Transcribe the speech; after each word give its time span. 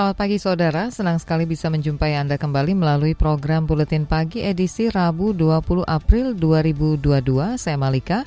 Selamat 0.00 0.16
pagi 0.16 0.40
saudara, 0.40 0.88
senang 0.88 1.20
sekali 1.20 1.44
bisa 1.44 1.68
menjumpai 1.68 2.16
Anda 2.16 2.40
kembali 2.40 2.72
melalui 2.72 3.12
program 3.12 3.68
Buletin 3.68 4.08
Pagi 4.08 4.40
edisi 4.40 4.88
Rabu 4.88 5.36
20 5.36 5.84
April 5.84 6.32
2022. 6.40 7.60
Saya 7.60 7.76
Malika. 7.76 8.24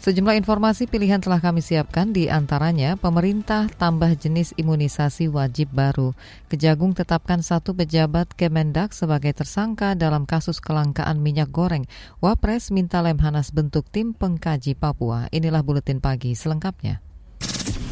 Sejumlah 0.00 0.40
informasi 0.40 0.88
pilihan 0.88 1.20
telah 1.20 1.36
kami 1.36 1.60
siapkan 1.60 2.16
di 2.16 2.32
antaranya 2.32 2.96
pemerintah 2.96 3.68
tambah 3.76 4.08
jenis 4.16 4.56
imunisasi 4.56 5.28
wajib 5.28 5.68
baru. 5.76 6.16
Kejagung 6.48 6.96
tetapkan 6.96 7.44
satu 7.44 7.76
pejabat 7.76 8.32
Kemendak 8.32 8.96
sebagai 8.96 9.36
tersangka 9.36 9.92
dalam 9.92 10.24
kasus 10.24 10.64
kelangkaan 10.64 11.20
minyak 11.20 11.52
goreng. 11.52 11.84
Wapres 12.24 12.72
minta 12.72 13.04
Lemhanas 13.04 13.52
bentuk 13.52 13.84
tim 13.92 14.16
pengkaji 14.16 14.80
Papua. 14.80 15.28
Inilah 15.28 15.60
Buletin 15.60 16.00
Pagi 16.00 16.32
selengkapnya. 16.32 17.04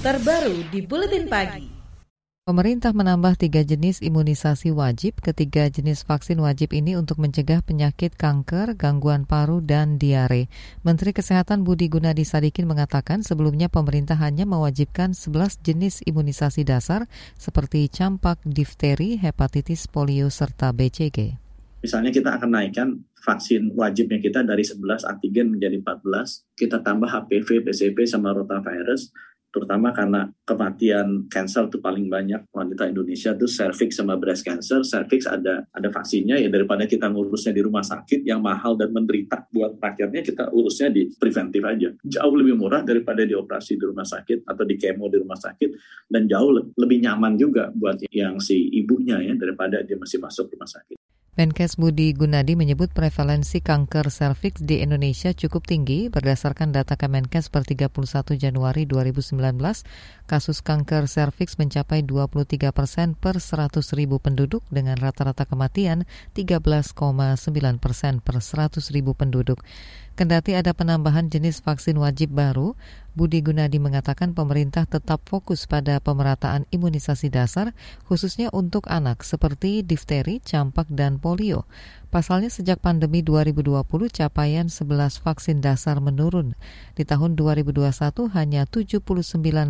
Terbaru 0.01 0.73
di 0.73 0.81
Buletin 0.89 1.29
Pagi. 1.29 1.80
Pemerintah 2.51 2.91
menambah 2.91 3.39
tiga 3.39 3.63
jenis 3.63 4.03
imunisasi 4.03 4.75
wajib. 4.75 5.23
Ketiga 5.23 5.71
jenis 5.71 6.03
vaksin 6.03 6.43
wajib 6.43 6.75
ini 6.75 6.99
untuk 6.99 7.23
mencegah 7.23 7.63
penyakit 7.63 8.19
kanker, 8.19 8.75
gangguan 8.75 9.23
paru, 9.23 9.63
dan 9.63 10.03
diare. 10.03 10.51
Menteri 10.83 11.15
Kesehatan 11.15 11.63
Budi 11.63 11.87
Gunadi 11.87 12.27
Sadikin 12.27 12.67
mengatakan 12.67 13.23
sebelumnya 13.23 13.71
pemerintah 13.71 14.19
hanya 14.19 14.51
mewajibkan 14.51 15.15
11 15.15 15.63
jenis 15.63 16.03
imunisasi 16.03 16.67
dasar 16.67 17.07
seperti 17.39 17.87
campak, 17.87 18.43
difteri, 18.43 19.15
hepatitis, 19.15 19.87
polio, 19.87 20.27
serta 20.27 20.75
BCG. 20.75 21.39
Misalnya 21.87 22.11
kita 22.11 22.35
akan 22.35 22.51
naikkan 22.51 22.99
vaksin 23.23 23.79
wajibnya 23.79 24.19
kita 24.19 24.43
dari 24.43 24.67
11 24.67 25.07
antigen 25.07 25.55
menjadi 25.55 25.79
14, 25.87 26.59
kita 26.59 26.83
tambah 26.83 27.07
HPV, 27.07 27.63
PCV, 27.63 28.11
sama 28.11 28.35
rotavirus, 28.35 29.15
terutama 29.51 29.91
karena 29.91 30.31
kematian 30.47 31.27
cancer 31.27 31.67
itu 31.67 31.83
paling 31.83 32.07
banyak 32.07 32.47
wanita 32.55 32.87
Indonesia 32.87 33.35
itu 33.35 33.47
cervix 33.51 33.99
sama 33.99 34.15
breast 34.17 34.47
cancer. 34.47 34.83
Cervix 34.87 35.27
ada 35.27 35.67
ada 35.75 35.89
vaksinnya 35.91 36.39
ya 36.39 36.49
daripada 36.49 36.87
kita 36.87 37.11
ngurusnya 37.11 37.51
di 37.51 37.63
rumah 37.63 37.83
sakit 37.83 38.23
yang 38.23 38.41
mahal 38.41 38.79
dan 38.79 38.95
menderita 38.95 39.51
buat 39.51 39.77
rakyatnya 39.83 40.23
kita 40.23 40.45
urusnya 40.55 40.89
di 40.95 41.11
preventif 41.15 41.63
aja. 41.67 41.91
Jauh 42.07 42.35
lebih 42.35 42.55
murah 42.57 42.87
daripada 42.87 43.27
dioperasi 43.27 43.77
di 43.77 43.85
rumah 43.85 44.07
sakit 44.07 44.47
atau 44.47 44.65
di 44.65 44.79
kemo 44.79 45.11
di 45.11 45.19
rumah 45.19 45.39
sakit 45.39 45.71
dan 46.07 46.31
jauh 46.31 46.55
lebih 46.79 46.99
nyaman 47.03 47.35
juga 47.35 47.69
buat 47.75 48.01
yang 48.15 48.39
si 48.39 48.71
ibunya 48.79 49.19
ya 49.21 49.35
daripada 49.35 49.83
dia 49.83 49.99
masih 49.99 50.23
masuk 50.23 50.51
rumah 50.55 50.71
sakit. 50.71 51.20
Menkes 51.39 51.79
Budi 51.79 52.11
Gunadi 52.11 52.59
menyebut 52.59 52.91
prevalensi 52.91 53.63
kanker 53.63 54.11
serviks 54.11 54.59
di 54.67 54.83
Indonesia 54.83 55.31
cukup 55.31 55.63
tinggi 55.63 56.11
berdasarkan 56.11 56.75
data 56.75 56.99
Kemenkes 56.99 57.55
per 57.55 57.63
31 57.63 58.35
Januari 58.35 58.83
2019. 58.83 59.39
Kasus 60.27 60.59
kanker 60.59 61.07
serviks 61.07 61.55
mencapai 61.55 62.03
23 62.03 62.75
persen 62.75 63.15
per 63.15 63.39
100 63.39 63.79
ribu 63.95 64.19
penduduk 64.19 64.67
dengan 64.75 64.99
rata-rata 64.99 65.47
kematian 65.47 66.03
13,9 66.35 66.99
persen 67.79 68.19
per 68.19 68.43
100 68.43 68.91
ribu 68.91 69.15
penduduk. 69.15 69.63
Kendati 70.19 70.53
ada 70.53 70.77
penambahan 70.77 71.33
jenis 71.33 71.65
vaksin 71.65 71.97
wajib 71.97 72.35
baru, 72.37 72.77
Budi 73.15 73.43
Gunadi 73.43 73.83
mengatakan 73.83 74.37
pemerintah 74.37 74.87
tetap 74.87 75.25
fokus 75.27 75.67
pada 75.67 75.99
pemerataan 75.99 76.69
imunisasi 76.71 77.33
dasar 77.33 77.75
khususnya 78.07 78.53
untuk 78.55 78.87
anak 78.87 79.27
seperti 79.27 79.83
difteri, 79.83 80.39
campak, 80.39 80.87
dan 80.91 81.19
polio. 81.19 81.67
Pasalnya 82.11 82.51
sejak 82.51 82.83
pandemi 82.83 83.23
2020 83.23 83.87
capaian 84.11 84.67
11 84.67 85.23
vaksin 85.23 85.63
dasar 85.63 86.03
menurun. 86.03 86.59
Di 86.99 87.07
tahun 87.07 87.39
2021 87.39 87.87
hanya 88.35 88.67
79 88.67 89.07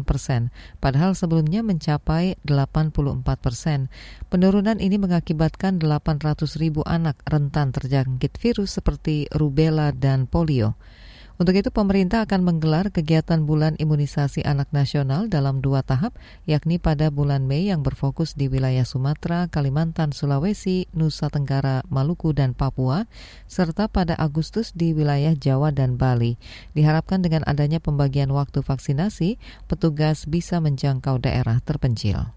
persen, 0.09 0.49
padahal 0.81 1.13
sebelumnya 1.13 1.61
mencapai 1.61 2.41
84 2.49 3.21
persen. 3.45 3.93
Penurunan 4.33 4.81
ini 4.81 4.97
mengakibatkan 4.97 5.85
800 5.85 6.57
ribu 6.57 6.81
anak 6.89 7.21
rentan 7.29 7.77
terjangkit 7.77 8.41
virus 8.41 8.73
seperti 8.73 9.29
rubella 9.37 9.93
dan 9.93 10.25
polio. 10.25 10.81
Untuk 11.41 11.57
itu 11.57 11.73
pemerintah 11.73 12.29
akan 12.29 12.45
menggelar 12.45 12.93
kegiatan 12.93 13.49
bulan 13.49 13.73
imunisasi 13.81 14.45
anak 14.45 14.69
nasional 14.77 15.25
dalam 15.25 15.65
dua 15.65 15.81
tahap, 15.81 16.13
yakni 16.45 16.77
pada 16.77 17.09
bulan 17.09 17.49
Mei 17.49 17.73
yang 17.73 17.81
berfokus 17.81 18.37
di 18.37 18.45
wilayah 18.53 18.85
Sumatera, 18.85 19.49
Kalimantan, 19.49 20.13
Sulawesi, 20.13 20.85
Nusa 20.93 21.33
Tenggara, 21.33 21.81
Maluku, 21.89 22.37
dan 22.37 22.53
Papua, 22.53 23.09
serta 23.49 23.89
pada 23.89 24.21
Agustus 24.21 24.77
di 24.77 24.93
wilayah 24.93 25.33
Jawa 25.33 25.73
dan 25.73 25.97
Bali. 25.97 26.37
Diharapkan 26.77 27.25
dengan 27.25 27.41
adanya 27.49 27.81
pembagian 27.81 28.29
waktu 28.37 28.61
vaksinasi, 28.61 29.41
petugas 29.65 30.29
bisa 30.29 30.61
menjangkau 30.61 31.25
daerah 31.25 31.65
terpencil. 31.65 32.37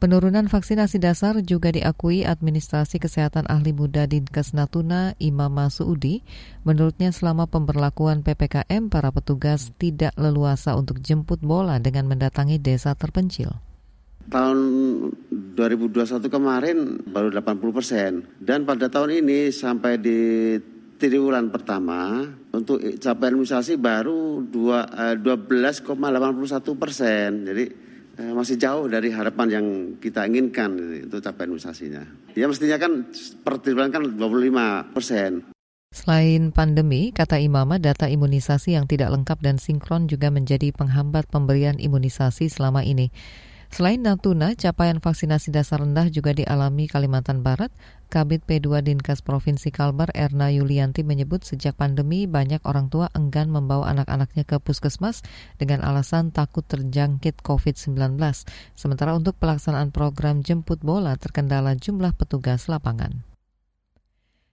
Penurunan 0.00 0.48
vaksinasi 0.48 0.96
dasar 0.96 1.44
juga 1.44 1.68
diakui 1.76 2.24
Administrasi 2.24 2.96
Kesehatan 2.96 3.44
Ahli 3.52 3.76
Muda 3.76 4.08
Dinkes 4.08 4.56
Natuna 4.56 5.12
Imam 5.20 5.52
Masuudi. 5.52 6.24
Menurutnya 6.64 7.12
selama 7.12 7.44
pemberlakuan 7.44 8.24
PPKM, 8.24 8.88
para 8.88 9.12
petugas 9.12 9.76
tidak 9.76 10.16
leluasa 10.16 10.72
untuk 10.72 11.04
jemput 11.04 11.44
bola 11.44 11.76
dengan 11.84 12.08
mendatangi 12.08 12.56
desa 12.56 12.96
terpencil. 12.96 13.60
Tahun 14.32 14.58
2021 15.60 16.32
kemarin 16.32 17.04
baru 17.04 17.28
80 17.36 17.60
persen. 17.76 18.24
Dan 18.40 18.64
pada 18.64 18.88
tahun 18.88 19.20
ini 19.20 19.52
sampai 19.52 20.00
di 20.00 20.56
triwulan 20.96 21.52
pertama 21.52 22.24
untuk 22.56 22.80
capaian 22.96 23.36
imunisasi 23.36 23.76
baru 23.76 24.48
12,81 24.48 25.92
eh, 25.92 26.76
persen. 26.80 27.30
Jadi 27.44 27.89
Eh, 28.18 28.32
masih 28.34 28.58
jauh 28.58 28.90
dari 28.90 29.14
harapan 29.14 29.48
yang 29.48 29.66
kita 30.02 30.26
inginkan 30.26 30.76
itu 31.06 31.22
capaian 31.22 31.54
imunisasinya. 31.54 32.02
Ya 32.34 32.50
mestinya 32.50 32.76
kan 32.80 33.06
per 33.46 33.62
tribulan 33.62 33.94
kan 33.94 34.02
25 34.18 34.90
persen. 34.90 35.50
Selain 35.90 36.54
pandemi, 36.54 37.10
kata 37.10 37.42
Imama, 37.42 37.82
data 37.82 38.06
imunisasi 38.06 38.78
yang 38.78 38.86
tidak 38.86 39.10
lengkap 39.10 39.42
dan 39.42 39.58
sinkron 39.58 40.06
juga 40.06 40.30
menjadi 40.30 40.70
penghambat 40.70 41.26
pemberian 41.26 41.82
imunisasi 41.82 42.46
selama 42.46 42.86
ini. 42.86 43.10
Selain 43.70 44.02
Natuna, 44.02 44.58
capaian 44.58 44.98
vaksinasi 44.98 45.54
dasar 45.54 45.78
rendah 45.78 46.10
juga 46.10 46.34
dialami 46.34 46.90
Kalimantan 46.90 47.46
Barat. 47.46 47.70
Kabit 48.10 48.42
P2 48.42 48.82
Dinkes 48.82 49.22
Provinsi 49.22 49.70
Kalbar 49.70 50.10
Erna 50.10 50.50
Yulianti 50.50 51.06
menyebut 51.06 51.46
sejak 51.46 51.78
pandemi 51.78 52.26
banyak 52.26 52.58
orang 52.66 52.90
tua 52.90 53.14
enggan 53.14 53.46
membawa 53.46 53.94
anak-anaknya 53.94 54.42
ke 54.42 54.58
puskesmas 54.58 55.22
dengan 55.62 55.86
alasan 55.86 56.34
takut 56.34 56.66
terjangkit 56.66 57.46
COVID-19. 57.46 58.18
Sementara 58.74 59.14
untuk 59.14 59.38
pelaksanaan 59.38 59.94
program 59.94 60.42
jemput 60.42 60.82
bola 60.82 61.14
terkendala 61.14 61.78
jumlah 61.78 62.10
petugas 62.18 62.66
lapangan. 62.66 63.29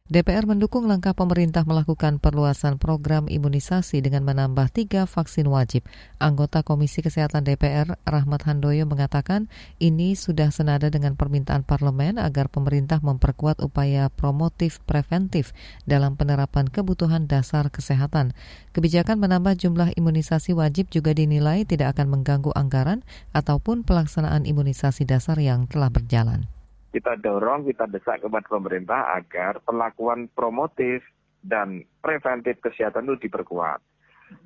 DPR 0.08 0.48
mendukung 0.48 0.88
langkah 0.88 1.12
pemerintah 1.12 1.68
melakukan 1.68 2.24
perluasan 2.24 2.80
program 2.80 3.28
imunisasi 3.28 4.00
dengan 4.00 4.24
menambah 4.24 4.72
tiga 4.72 5.04
vaksin 5.04 5.52
wajib. 5.52 5.84
Anggota 6.16 6.64
Komisi 6.64 7.04
Kesehatan 7.04 7.44
DPR, 7.44 8.00
Rahmat 8.08 8.48
Handoyo, 8.48 8.88
mengatakan 8.88 9.52
ini 9.84 10.16
sudah 10.16 10.48
senada 10.48 10.88
dengan 10.88 11.20
permintaan 11.20 11.68
parlemen 11.68 12.24
agar 12.24 12.48
pemerintah 12.48 13.04
memperkuat 13.04 13.60
upaya 13.60 14.08
promotif 14.08 14.80
preventif 14.88 15.52
dalam 15.84 16.16
penerapan 16.16 16.72
kebutuhan 16.72 17.28
dasar 17.28 17.68
kesehatan. 17.68 18.32
Kebijakan 18.72 19.20
menambah 19.20 19.60
jumlah 19.60 19.92
imunisasi 20.00 20.56
wajib 20.56 20.88
juga 20.88 21.12
dinilai 21.12 21.68
tidak 21.68 22.00
akan 22.00 22.16
mengganggu 22.16 22.56
anggaran 22.56 23.04
ataupun 23.36 23.84
pelaksanaan 23.84 24.48
imunisasi 24.48 25.04
dasar 25.04 25.36
yang 25.36 25.68
telah 25.68 25.92
berjalan 25.92 26.48
kita 26.92 27.20
dorong, 27.20 27.68
kita 27.68 27.86
desak 27.92 28.24
kepada 28.24 28.48
pemerintah 28.48 29.16
agar 29.20 29.60
perlakuan 29.64 30.32
promotif 30.32 31.04
dan 31.44 31.84
preventif 32.00 32.60
kesehatan 32.64 33.08
itu 33.12 33.28
diperkuat. 33.28 33.80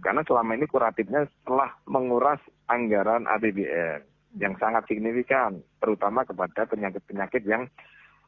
Karena 0.02 0.22
selama 0.26 0.54
ini 0.58 0.70
kuratifnya 0.70 1.26
telah 1.46 1.74
menguras 1.90 2.42
anggaran 2.70 3.26
APBN 3.26 4.06
yang 4.38 4.54
sangat 4.62 4.86
signifikan, 4.88 5.60
terutama 5.82 6.24
kepada 6.24 6.70
penyakit-penyakit 6.70 7.44
yang 7.50 7.66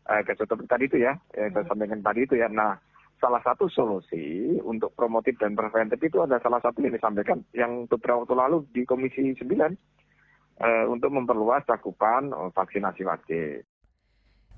eh, 0.09 0.21
seperti 0.25 0.65
tadi 0.65 0.83
itu 0.89 0.97
ya, 0.99 1.13
yang 1.37 1.53
saya 1.53 1.65
sampaikan 1.69 2.01
tadi 2.01 2.25
itu 2.25 2.35
ya. 2.35 2.49
Nah, 2.49 2.75
salah 3.21 3.39
satu 3.45 3.69
solusi 3.69 4.57
untuk 4.65 4.91
promotif 4.97 5.37
dan 5.39 5.55
preventif 5.55 6.01
itu 6.01 6.19
ada 6.25 6.41
salah 6.43 6.59
satu 6.59 6.81
yang 6.83 6.97
disampaikan 6.97 7.39
yang 7.55 7.85
beberapa 7.87 8.25
waktu 8.25 8.35
lalu 8.35 8.57
di 8.73 8.83
Komisi 8.83 9.37
9 9.37 9.47
eh, 10.59 10.85
untuk 10.89 11.09
memperluas 11.13 11.63
cakupan 11.69 12.33
vaksinasi 12.51 13.01
wajib. 13.05 13.63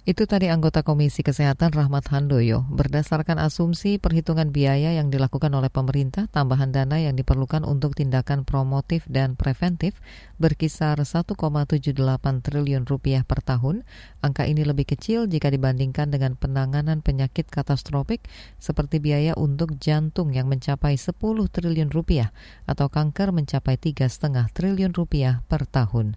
Itu 0.06 0.30
tadi 0.30 0.54
anggota 0.54 0.86
Komisi 0.86 1.26
Kesehatan 1.26 1.74
Rahmat 1.74 2.14
Handoyo. 2.14 2.62
Berdasarkan 2.70 3.42
asumsi 3.42 3.98
perhitungan 3.98 4.54
biaya 4.54 4.94
yang 4.94 5.10
dilakukan 5.10 5.50
oleh 5.50 5.74
pemerintah, 5.74 6.30
tambahan 6.30 6.70
dana 6.70 7.02
yang 7.02 7.18
diperlukan 7.18 7.66
untuk 7.66 7.98
tindakan 7.98 8.46
promotif 8.46 9.02
dan 9.10 9.34
preventif 9.34 9.98
berkisar 10.38 11.02
1,78 11.02 11.98
triliun 12.46 12.86
rupiah 12.86 13.26
per 13.26 13.42
tahun. 13.42 13.82
Angka 14.22 14.46
ini 14.46 14.62
lebih 14.62 14.94
kecil 14.94 15.26
jika 15.26 15.50
dibandingkan 15.50 16.14
dengan 16.14 16.38
penanganan 16.38 17.02
penyakit 17.02 17.50
katastrofik 17.50 18.30
seperti 18.62 19.02
biaya 19.02 19.34
untuk 19.34 19.74
jantung 19.82 20.38
yang 20.38 20.46
mencapai 20.46 21.02
10 21.02 21.18
triliun 21.50 21.90
rupiah 21.90 22.30
atau 22.70 22.94
kanker 22.94 23.34
mencapai 23.34 23.82
3,5 23.82 24.54
triliun 24.54 24.94
rupiah 24.94 25.42
per 25.50 25.66
tahun. 25.66 26.14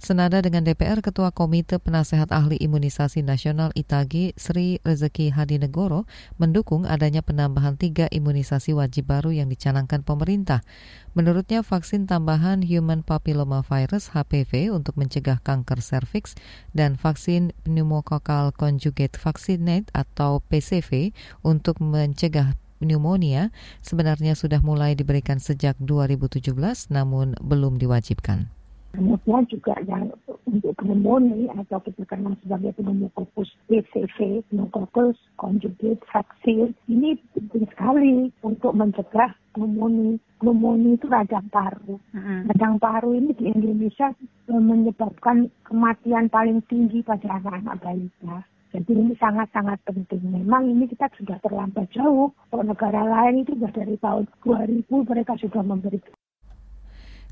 Senada 0.00 0.42
dengan 0.42 0.66
DPR, 0.66 0.98
Ketua 0.98 1.30
Komite 1.30 1.78
Penasehat 1.78 2.34
Ahli 2.34 2.58
Imunisasi 2.58 3.22
Nasional 3.22 3.70
ITAGI 3.78 4.34
Sri 4.34 4.82
Rezeki 4.82 5.30
Hadinegoro 5.30 6.04
mendukung 6.36 6.82
adanya 6.84 7.22
penambahan 7.22 7.78
tiga 7.78 8.10
imunisasi 8.10 8.74
wajib 8.74 9.08
baru 9.14 9.30
yang 9.30 9.46
dicanangkan 9.46 10.02
pemerintah. 10.02 10.66
Menurutnya, 11.14 11.62
vaksin 11.62 12.10
tambahan 12.10 12.66
Human 12.66 13.06
Papilloma 13.06 13.62
Virus 13.62 14.10
HPV 14.10 14.74
untuk 14.74 14.98
mencegah 14.98 15.38
kanker 15.38 15.78
serviks 15.78 16.34
dan 16.74 16.98
vaksin 16.98 17.54
pneumococcal 17.62 18.50
conjugate 18.50 19.14
vaccinate 19.14 19.88
atau 19.94 20.42
PCV 20.50 21.14
untuk 21.46 21.78
mencegah 21.78 22.58
pneumonia 22.82 23.54
sebenarnya 23.80 24.34
sudah 24.34 24.58
mulai 24.60 24.98
diberikan 24.98 25.38
sejak 25.38 25.78
2017 25.80 26.50
namun 26.90 27.38
belum 27.38 27.78
diwajibkan. 27.78 28.63
Kemudian 28.94 29.42
juga 29.50 29.74
yang 29.90 30.14
untuk 30.46 30.70
pneumonia 30.78 31.50
atau 31.58 31.82
kita 31.82 32.06
kenal 32.06 32.38
sebagai 32.46 32.78
pneumococcus 32.78 33.50
BCV, 33.66 34.46
pneumococcus 34.46 35.18
conjugate 35.34 35.98
vaksin, 36.14 36.78
ini 36.86 37.18
penting 37.34 37.66
sekali 37.74 38.30
untuk 38.46 38.70
mencegah 38.78 39.34
pneumonia. 39.58 40.22
Pneumonia 40.38 40.94
itu 40.94 41.06
radang 41.10 41.50
paru. 41.50 41.98
Hmm. 42.14 42.46
Radang 42.54 42.78
paru 42.78 43.18
ini 43.18 43.34
di 43.34 43.50
Indonesia 43.50 44.14
eh, 44.22 44.62
menyebabkan 44.62 45.50
kematian 45.66 46.30
paling 46.30 46.62
tinggi 46.70 47.02
pada 47.02 47.42
anak-anak 47.42 47.82
balita. 47.82 48.46
Jadi 48.74 48.90
ini 48.90 49.14
sangat-sangat 49.18 49.86
penting. 49.86 50.22
Memang 50.34 50.66
ini 50.66 50.90
kita 50.90 51.06
sudah 51.14 51.38
terlambat 51.42 51.90
jauh. 51.94 52.34
Kalau 52.50 52.64
negara 52.66 53.06
lain 53.06 53.46
itu 53.46 53.54
sudah 53.54 53.70
dari 53.70 53.94
tahun 54.02 54.26
2000 54.42 54.90
mereka 54.90 55.38
sudah 55.38 55.62
memberi 55.62 56.02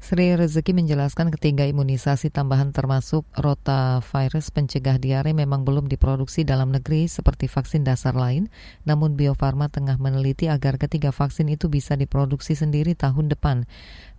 Sri 0.02 0.34
Rezeki 0.34 0.75
menjelaskan 0.75 1.31
ketiga 1.31 1.62
imunisasi 1.62 2.34
tambahan 2.34 2.75
termasuk 2.75 3.22
rotavirus 3.38 4.50
pencegah 4.50 4.99
diare 4.99 5.31
memang 5.31 5.62
belum 5.62 5.87
diproduksi 5.87 6.43
dalam 6.43 6.75
negeri 6.75 7.06
seperti 7.06 7.46
vaksin 7.46 7.87
dasar 7.87 8.19
lain, 8.19 8.50
namun 8.82 9.14
Bio 9.14 9.38
Farma 9.38 9.70
tengah 9.70 10.02
meneliti 10.02 10.50
agar 10.50 10.82
ketiga 10.82 11.14
vaksin 11.14 11.46
itu 11.54 11.70
bisa 11.70 11.94
diproduksi 11.94 12.58
sendiri 12.58 12.99
tahun 12.99 13.31
depan. 13.31 13.70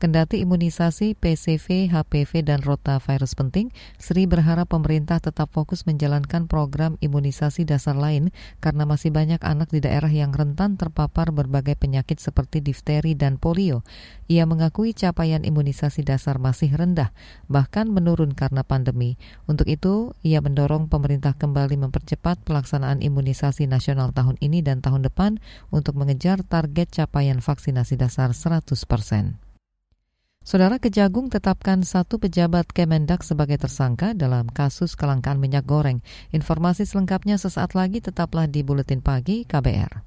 Kendati 0.04 0.44
imunisasi 0.44 1.16
PCV, 1.16 1.88
HPV, 1.88 2.44
dan 2.44 2.60
rotavirus 2.60 3.40
penting, 3.40 3.72
Sri 3.96 4.28
berharap 4.28 4.76
pemerintah 4.76 5.24
tetap 5.24 5.56
fokus 5.56 5.88
menjalankan 5.88 6.52
program 6.52 7.00
imunisasi 7.00 7.64
dasar 7.64 7.96
lain 7.96 8.36
karena 8.60 8.84
masih 8.84 9.16
banyak 9.16 9.40
anak 9.40 9.72
di 9.72 9.80
daerah 9.80 10.12
yang 10.12 10.36
rentan 10.36 10.76
terpapar 10.76 11.32
berbagai 11.32 11.80
penyakit 11.80 12.20
seperti 12.20 12.60
difteri 12.60 13.16
dan 13.16 13.40
polio. 13.40 13.88
Ia 14.28 14.44
mengakui 14.44 14.92
capaian 14.92 15.48
imunisasi 15.48 16.04
dasar 16.04 16.36
masih 16.36 16.76
rendah, 16.76 17.16
bahkan 17.48 17.88
menurun 17.88 18.36
karena 18.36 18.68
pandemi. 18.68 19.16
Untuk 19.48 19.72
itu, 19.72 20.12
ia 20.20 20.44
mendorong 20.44 20.92
pemerintah 20.92 21.32
kembali 21.32 21.80
mempercepat 21.80 22.44
pelaksanaan 22.44 23.00
imunisasi 23.00 23.72
nasional 23.72 24.12
tahun 24.12 24.36
ini 24.44 24.68
dan 24.68 24.84
tahun 24.84 25.08
depan 25.08 25.40
untuk 25.72 25.96
mengejar 25.96 26.44
target 26.44 26.92
capaian 26.92 27.40
vaksinasi 27.40 27.96
dasar 27.96 28.36
100 28.36 28.68
persen. 28.84 29.40
Saudara 30.44 30.76
Kejagung 30.76 31.32
tetapkan 31.32 31.88
satu 31.88 32.20
pejabat 32.20 32.68
Kemendak 32.76 33.24
sebagai 33.24 33.56
tersangka 33.56 34.12
dalam 34.12 34.52
kasus 34.52 35.00
kelangkaan 35.00 35.40
minyak 35.40 35.64
goreng. 35.64 36.04
Informasi 36.36 36.84
selengkapnya 36.84 37.40
sesaat 37.40 37.72
lagi 37.80 38.04
tetaplah 38.04 38.44
di 38.52 38.60
Buletin 38.60 39.00
Pagi 39.00 39.48
KBR. 39.48 40.04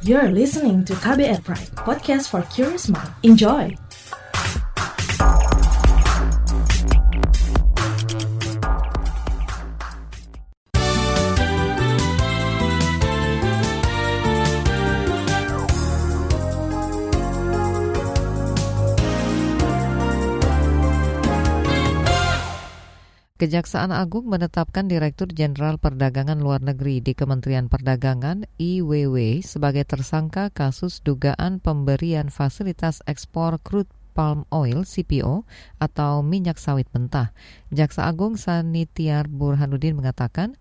You're 0.00 0.32
listening 0.32 0.82
to 0.88 0.96
KBR 0.96 1.44
Pride, 1.44 1.70
podcast 1.76 2.32
for 2.32 2.40
curious 2.48 2.88
mind. 2.88 3.12
Enjoy! 3.20 3.76
Kejaksaan 23.42 23.90
Agung 23.90 24.30
menetapkan 24.30 24.86
Direktur 24.86 25.26
Jenderal 25.26 25.74
Perdagangan 25.74 26.38
Luar 26.38 26.62
Negeri 26.62 27.02
di 27.02 27.10
Kementerian 27.10 27.66
Perdagangan 27.66 28.46
IWW 28.54 29.42
sebagai 29.42 29.82
tersangka 29.82 30.46
kasus 30.54 31.02
dugaan 31.02 31.58
pemberian 31.58 32.30
fasilitas 32.30 33.02
ekspor 33.02 33.58
crude 33.58 33.90
palm 34.14 34.46
oil 34.54 34.86
CPO 34.86 35.42
atau 35.82 36.22
minyak 36.22 36.62
sawit 36.62 36.86
mentah. 36.94 37.34
Jaksa 37.74 38.06
Agung 38.06 38.38
Sanitiar 38.38 39.26
Burhanuddin 39.26 39.98
mengatakan 39.98 40.54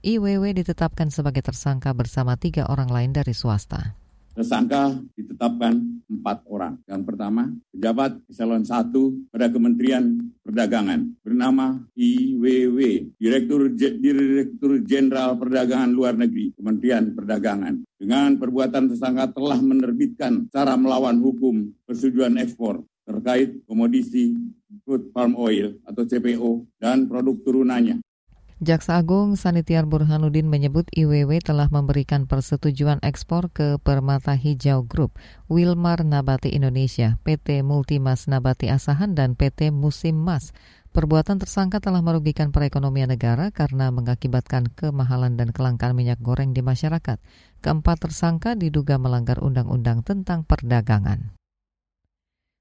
IWW 0.00 0.56
ditetapkan 0.56 1.12
sebagai 1.12 1.44
tersangka 1.44 1.92
bersama 1.92 2.40
tiga 2.40 2.64
orang 2.72 2.88
lain 2.88 3.12
dari 3.12 3.36
swasta. 3.36 3.92
Tersangka 4.32 4.96
ditetapkan 5.12 5.76
empat 6.08 6.44
orang. 6.48 6.80
Yang 6.88 7.02
pertama, 7.04 7.52
pejabat 7.72 8.16
eselon 8.32 8.64
1 8.64 9.28
pada 9.28 9.52
Kementerian 9.52 10.04
Perdagangan 10.40 11.16
bernama 11.20 11.80
IWW, 11.92 13.12
Direktur 13.20 13.68
Direktur 13.76 14.80
Jenderal 14.84 15.36
Perdagangan 15.36 15.92
Luar 15.92 16.16
Negeri, 16.16 16.52
Kementerian 16.56 17.12
Perdagangan. 17.12 17.84
Dengan 18.00 18.40
perbuatan 18.40 18.92
tersangka 18.92 19.36
telah 19.36 19.60
menerbitkan 19.60 20.48
cara 20.48 20.80
melawan 20.80 21.20
hukum 21.20 21.68
persetujuan 21.84 22.40
ekspor 22.40 22.84
terkait 23.02 23.60
komoditi 23.66 24.32
crude 24.86 25.10
palm 25.12 25.36
oil 25.36 25.76
atau 25.84 26.02
CPO 26.06 26.64
dan 26.80 27.10
produk 27.10 27.36
turunannya 27.42 28.00
Jaksa 28.62 28.94
Agung 28.94 29.34
Sanitiar 29.34 29.90
Burhanuddin 29.90 30.46
menyebut 30.46 30.86
IWW 30.94 31.42
telah 31.42 31.66
memberikan 31.66 32.30
persetujuan 32.30 33.02
ekspor 33.02 33.50
ke 33.50 33.74
Permata 33.82 34.38
Hijau 34.38 34.86
Group, 34.86 35.18
Wilmar 35.50 36.06
Nabati 36.06 36.54
Indonesia, 36.54 37.18
PT 37.26 37.66
Multimas 37.66 38.30
Nabati 38.30 38.70
Asahan, 38.70 39.18
dan 39.18 39.34
PT 39.34 39.74
Musim 39.74 40.14
Mas. 40.14 40.54
Perbuatan 40.94 41.42
tersangka 41.42 41.82
telah 41.82 42.06
merugikan 42.06 42.54
perekonomian 42.54 43.10
negara 43.10 43.50
karena 43.50 43.90
mengakibatkan 43.90 44.70
kemahalan 44.78 45.34
dan 45.34 45.50
kelangkaan 45.50 45.98
minyak 45.98 46.22
goreng 46.22 46.54
di 46.54 46.62
masyarakat. 46.62 47.18
Keempat 47.66 47.98
tersangka 47.98 48.54
diduga 48.54 48.94
melanggar 48.94 49.42
undang-undang 49.42 50.06
tentang 50.06 50.46
perdagangan. 50.46 51.34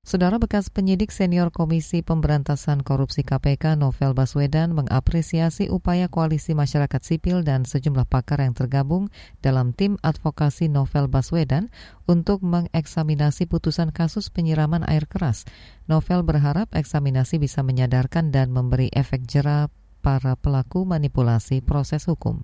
Saudara 0.02 0.42
bekas 0.42 0.74
penyidik 0.74 1.14
senior 1.14 1.54
Komisi 1.54 2.02
Pemberantasan 2.02 2.82
Korupsi 2.82 3.22
KPK 3.22 3.78
Novel 3.78 4.18
Baswedan 4.18 4.74
mengapresiasi 4.74 5.70
upaya 5.70 6.10
koalisi 6.10 6.58
masyarakat 6.58 7.06
sipil 7.06 7.46
dan 7.46 7.70
sejumlah 7.70 8.10
pakar 8.10 8.42
yang 8.42 8.58
tergabung 8.58 9.14
dalam 9.46 9.78
tim 9.78 10.02
advokasi 10.02 10.74
Novel 10.74 11.06
Baswedan 11.06 11.70
untuk 12.10 12.42
mengeksaminasi 12.42 13.46
putusan 13.46 13.94
kasus 13.94 14.34
penyiraman 14.34 14.82
air 14.90 15.06
keras. 15.06 15.46
Novel 15.86 16.26
berharap 16.26 16.74
eksaminasi 16.74 17.38
bisa 17.38 17.62
menyadarkan 17.62 18.34
dan 18.34 18.50
memberi 18.50 18.90
efek 18.90 19.30
jerah 19.30 19.70
para 20.02 20.34
pelaku 20.34 20.82
manipulasi 20.82 21.62
proses 21.62 22.10
hukum 22.10 22.42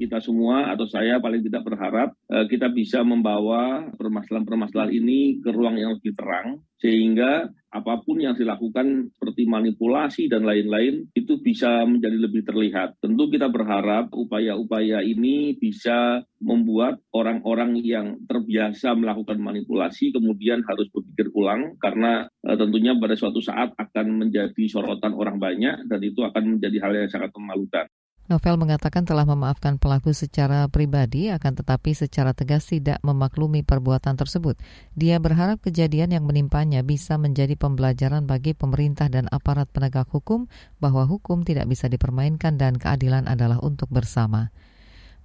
kita 0.00 0.16
semua 0.24 0.72
atau 0.72 0.88
saya 0.88 1.20
paling 1.20 1.44
tidak 1.44 1.68
berharap 1.68 2.16
uh, 2.32 2.48
kita 2.48 2.72
bisa 2.72 3.04
membawa 3.04 3.84
permasalahan-permasalahan 4.00 4.96
ini 4.96 5.44
ke 5.44 5.52
ruang 5.52 5.76
yang 5.76 6.00
lebih 6.00 6.16
terang 6.16 6.64
sehingga 6.80 7.52
apa 7.70 8.02
pun 8.02 8.18
yang 8.18 8.34
dilakukan 8.34 9.14
seperti 9.14 9.46
manipulasi 9.46 10.26
dan 10.26 10.42
lain-lain 10.42 11.06
itu 11.14 11.38
bisa 11.38 11.86
menjadi 11.86 12.18
lebih 12.18 12.42
terlihat. 12.42 12.98
Tentu 12.98 13.30
kita 13.30 13.46
berharap 13.46 14.10
upaya-upaya 14.10 15.04
ini 15.06 15.54
bisa 15.54 16.24
membuat 16.42 16.98
orang-orang 17.14 17.78
yang 17.84 18.18
terbiasa 18.26 18.96
melakukan 18.98 19.38
manipulasi 19.38 20.10
kemudian 20.10 20.66
harus 20.66 20.90
berpikir 20.90 21.30
ulang 21.36 21.76
karena 21.78 22.26
uh, 22.48 22.56
tentunya 22.58 22.96
pada 22.96 23.14
suatu 23.14 23.38
saat 23.38 23.76
akan 23.76 24.26
menjadi 24.26 24.64
sorotan 24.66 25.14
orang 25.14 25.36
banyak 25.38 25.86
dan 25.86 26.00
itu 26.00 26.24
akan 26.26 26.58
menjadi 26.58 26.76
hal 26.82 26.92
yang 26.96 27.12
sangat 27.12 27.30
memalukan. 27.36 27.86
Novel 28.30 28.62
mengatakan 28.62 29.02
telah 29.02 29.26
memaafkan 29.26 29.74
pelaku 29.74 30.14
secara 30.14 30.70
pribadi, 30.70 31.34
akan 31.34 31.50
tetapi 31.50 31.98
secara 31.98 32.30
tegas 32.30 32.70
tidak 32.70 33.02
memaklumi 33.02 33.66
perbuatan 33.66 34.14
tersebut. 34.14 34.54
Dia 34.94 35.18
berharap 35.18 35.58
kejadian 35.58 36.14
yang 36.14 36.22
menimpanya 36.22 36.86
bisa 36.86 37.18
menjadi 37.18 37.58
pembelajaran 37.58 38.30
bagi 38.30 38.54
pemerintah 38.54 39.10
dan 39.10 39.26
aparat 39.34 39.66
penegak 39.74 40.06
hukum 40.14 40.46
bahwa 40.78 41.10
hukum 41.10 41.42
tidak 41.42 41.66
bisa 41.66 41.90
dipermainkan 41.90 42.54
dan 42.54 42.78
keadilan 42.78 43.26
adalah 43.26 43.58
untuk 43.66 43.90
bersama. 43.90 44.54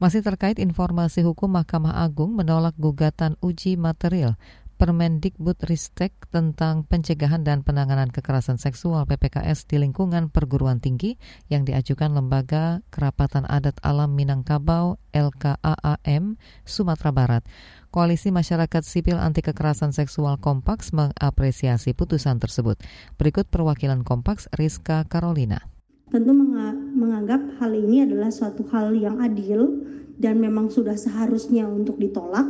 Masih 0.01 0.25
terkait 0.25 0.57
informasi 0.57 1.21
hukum 1.21 1.53
Mahkamah 1.53 2.01
Agung 2.01 2.33
menolak 2.33 2.74
gugatan 2.75 3.38
uji 3.38 3.77
material 3.77 4.33
Permendikbud 4.75 5.55
Ristek 5.72 6.12
tentang 6.36 6.84
pencegahan 6.84 7.48
dan 7.48 7.63
penanganan 7.63 8.12
kekerasan 8.12 8.60
seksual 8.60 9.08
PPKS 9.08 9.72
di 9.72 9.79
lingkungan 9.79 10.27
perguruan 10.27 10.84
tinggi 10.84 11.15
yang 11.48 11.63
diajukan 11.63 12.12
Lembaga 12.12 12.84
Kerapatan 12.91 13.48
Adat 13.48 13.79
Alam 13.88 14.20
Minangkabau 14.20 15.00
LKAAM 15.15 16.36
Sumatera 16.67 17.15
Barat. 17.15 17.48
Koalisi 17.88 18.36
Masyarakat 18.36 18.84
Sipil 18.84 19.15
Anti 19.15 19.39
Kekerasan 19.39 19.96
Seksual 19.96 20.44
Kompaks 20.44 20.91
mengapresiasi 20.91 21.96
putusan 21.96 22.44
tersebut. 22.44 22.75
Berikut 23.15 23.48
perwakilan 23.48 24.03
Kompaks 24.03 24.51
Rizka 24.60 25.08
Carolina. 25.08 25.63
Tentu 26.12 26.36
menganggap 26.36 27.63
hal 27.63 27.72
ini 27.72 28.03
adalah 28.03 28.27
suatu 28.27 28.67
hal 28.75 28.91
yang 28.91 29.24
adil 29.24 29.88
dan 30.20 30.44
memang 30.44 30.67
sudah 30.67 31.00
seharusnya 31.00 31.63
untuk 31.63 31.96
ditolak 31.96 32.44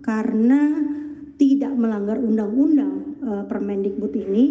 karena 0.00 0.72
tidak 1.36 1.72
melanggar 1.76 2.16
undang-undang 2.16 3.20
uh, 3.20 3.44
Permendikbud 3.44 4.12
ini. 4.16 4.44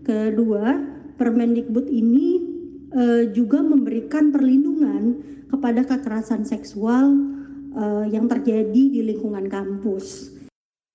Kedua, 0.00 0.80
Permendikbud 1.20 1.86
ini 1.92 2.40
uh, 2.96 3.28
juga 3.30 3.60
memberikan 3.60 4.32
perlindungan 4.32 5.20
kepada 5.52 5.84
kekerasan 5.84 6.48
seksual 6.48 7.12
uh, 7.76 8.06
yang 8.08 8.24
terjadi 8.26 8.82
di 8.88 9.00
lingkungan 9.04 9.46
kampus. 9.52 10.39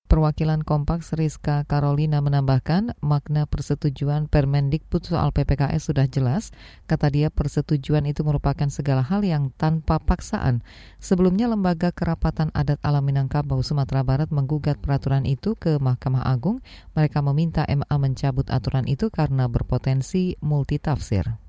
Perwakilan 0.06 0.62
Kompak 0.62 1.02
Rizka 1.18 1.66
Carolina 1.66 2.22
menambahkan 2.22 2.94
makna 3.02 3.42
persetujuan 3.42 4.30
Permendikbud 4.30 5.02
soal 5.02 5.34
PPKS 5.34 5.90
sudah 5.90 6.06
jelas. 6.06 6.54
Kata 6.86 7.10
dia 7.10 7.26
persetujuan 7.26 8.06
itu 8.06 8.22
merupakan 8.22 8.70
segala 8.70 9.02
hal 9.02 9.26
yang 9.26 9.50
tanpa 9.58 9.98
paksaan. 9.98 10.62
Sebelumnya 11.02 11.50
Lembaga 11.50 11.90
Kerapatan 11.90 12.54
Adat 12.54 12.78
Alam 12.86 13.02
Minangkabau 13.02 13.66
Sumatera 13.66 14.06
Barat 14.06 14.30
menggugat 14.30 14.78
peraturan 14.78 15.26
itu 15.26 15.58
ke 15.58 15.82
Mahkamah 15.82 16.22
Agung. 16.22 16.62
Mereka 16.94 17.18
meminta 17.26 17.66
MA 17.66 17.96
mencabut 17.98 18.46
aturan 18.46 18.86
itu 18.86 19.10
karena 19.10 19.50
berpotensi 19.50 20.38
multitafsir. 20.38 21.45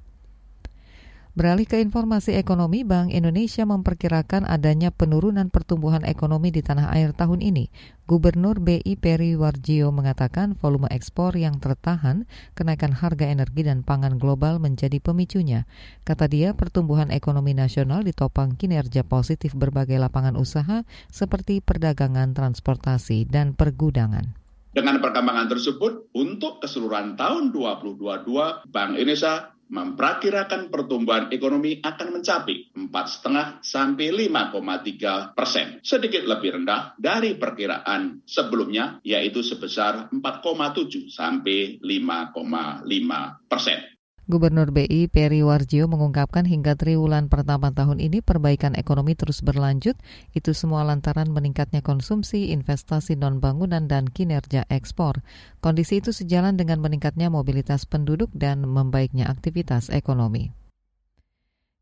Beralih 1.38 1.70
ke 1.70 1.78
informasi 1.78 2.34
ekonomi, 2.34 2.82
Bank 2.82 3.14
Indonesia 3.14 3.62
memperkirakan 3.62 4.50
adanya 4.50 4.90
penurunan 4.90 5.54
pertumbuhan 5.54 6.02
ekonomi 6.02 6.50
di 6.50 6.66
tanah 6.66 6.90
air 6.98 7.14
tahun 7.14 7.46
ini. 7.46 7.70
Gubernur 8.10 8.58
BI 8.58 8.98
Peri 8.98 9.38
Warjio 9.38 9.94
mengatakan 9.94 10.58
volume 10.58 10.90
ekspor 10.90 11.38
yang 11.38 11.62
tertahan, 11.62 12.26
kenaikan 12.58 12.90
harga 12.90 13.30
energi 13.30 13.70
dan 13.70 13.86
pangan 13.86 14.18
global 14.18 14.58
menjadi 14.58 14.98
pemicunya. 14.98 15.70
Kata 16.10 16.26
dia, 16.26 16.58
pertumbuhan 16.58 17.14
ekonomi 17.14 17.54
nasional 17.54 18.02
ditopang 18.02 18.58
kinerja 18.58 19.06
positif 19.06 19.54
berbagai 19.54 20.02
lapangan 20.02 20.42
usaha 20.42 20.90
seperti 21.14 21.62
perdagangan, 21.62 22.34
transportasi, 22.34 23.30
dan 23.30 23.54
pergudangan. 23.54 24.34
Dengan 24.74 24.98
perkembangan 25.06 25.54
tersebut, 25.54 26.10
untuk 26.18 26.66
keseluruhan 26.66 27.14
tahun 27.14 27.54
2022, 27.54 28.26
Bank 28.74 28.98
Indonesia 28.98 29.57
memperkirakan 29.68 30.72
pertumbuhan 30.72 31.28
ekonomi 31.34 31.84
akan 31.84 32.20
mencapai 32.20 32.72
4,5 32.76 33.64
sampai 33.64 34.08
5,3 34.14 35.36
persen, 35.36 35.84
sedikit 35.84 36.24
lebih 36.24 36.62
rendah 36.62 36.96
dari 36.96 37.36
perkiraan 37.36 38.24
sebelumnya, 38.24 39.04
yaitu 39.04 39.44
sebesar 39.44 40.08
4,7 40.14 41.12
sampai 41.12 41.80
5,5 41.84 43.50
persen. 43.50 43.97
Gubernur 44.28 44.76
BI 44.76 45.08
Peri 45.08 45.40
Warjio 45.40 45.88
mengungkapkan 45.88 46.44
hingga 46.44 46.76
triwulan 46.76 47.32
pertama 47.32 47.72
tahun 47.72 48.04
ini 48.04 48.20
perbaikan 48.20 48.76
ekonomi 48.76 49.16
terus 49.16 49.40
berlanjut, 49.40 49.96
itu 50.36 50.52
semua 50.52 50.84
lantaran 50.84 51.32
meningkatnya 51.32 51.80
konsumsi, 51.80 52.52
investasi 52.52 53.16
non-bangunan, 53.16 53.88
dan 53.88 54.12
kinerja 54.12 54.68
ekspor. 54.68 55.24
Kondisi 55.64 56.04
itu 56.04 56.12
sejalan 56.12 56.60
dengan 56.60 56.84
meningkatnya 56.84 57.32
mobilitas 57.32 57.88
penduduk 57.88 58.28
dan 58.36 58.68
membaiknya 58.68 59.32
aktivitas 59.32 59.88
ekonomi. 59.96 60.52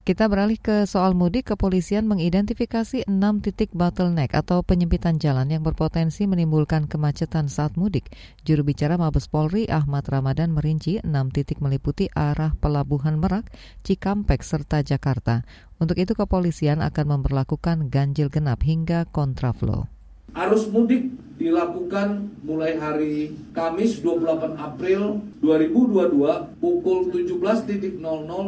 Kita 0.05 0.29
beralih 0.29 0.61
ke 0.61 0.85
soal 0.85 1.17
mudik, 1.17 1.49
kepolisian 1.49 2.05
mengidentifikasi 2.05 3.09
enam 3.09 3.41
titik 3.41 3.73
bottleneck 3.73 4.37
atau 4.37 4.61
penyempitan 4.61 5.17
jalan 5.17 5.49
yang 5.49 5.65
berpotensi 5.65 6.29
menimbulkan 6.29 6.85
kemacetan 6.85 7.49
saat 7.49 7.73
mudik. 7.73 8.13
Juru 8.45 8.61
bicara 8.61 9.01
Mabes 9.01 9.25
Polri 9.25 9.65
Ahmad 9.65 10.05
Ramadan 10.05 10.53
merinci 10.53 11.01
enam 11.01 11.33
titik 11.33 11.57
meliputi 11.57 12.05
arah 12.13 12.53
Pelabuhan 12.53 13.17
Merak, 13.17 13.49
Cikampek, 13.81 14.45
serta 14.45 14.85
Jakarta. 14.85 15.41
Untuk 15.81 15.97
itu 15.97 16.13
kepolisian 16.13 16.85
akan 16.85 17.17
memperlakukan 17.17 17.89
ganjil 17.89 18.29
genap 18.29 18.61
hingga 18.61 19.09
kontraflow. 19.09 19.89
Arus 20.37 20.69
mudik 20.69 21.09
dilakukan 21.45 22.41
mulai 22.41 22.73
hari 22.81 23.37
Kamis 23.53 24.01
28 24.01 24.57
April 24.57 25.21
2022 25.45 26.57
pukul 26.57 27.13
17.00 27.13 28.01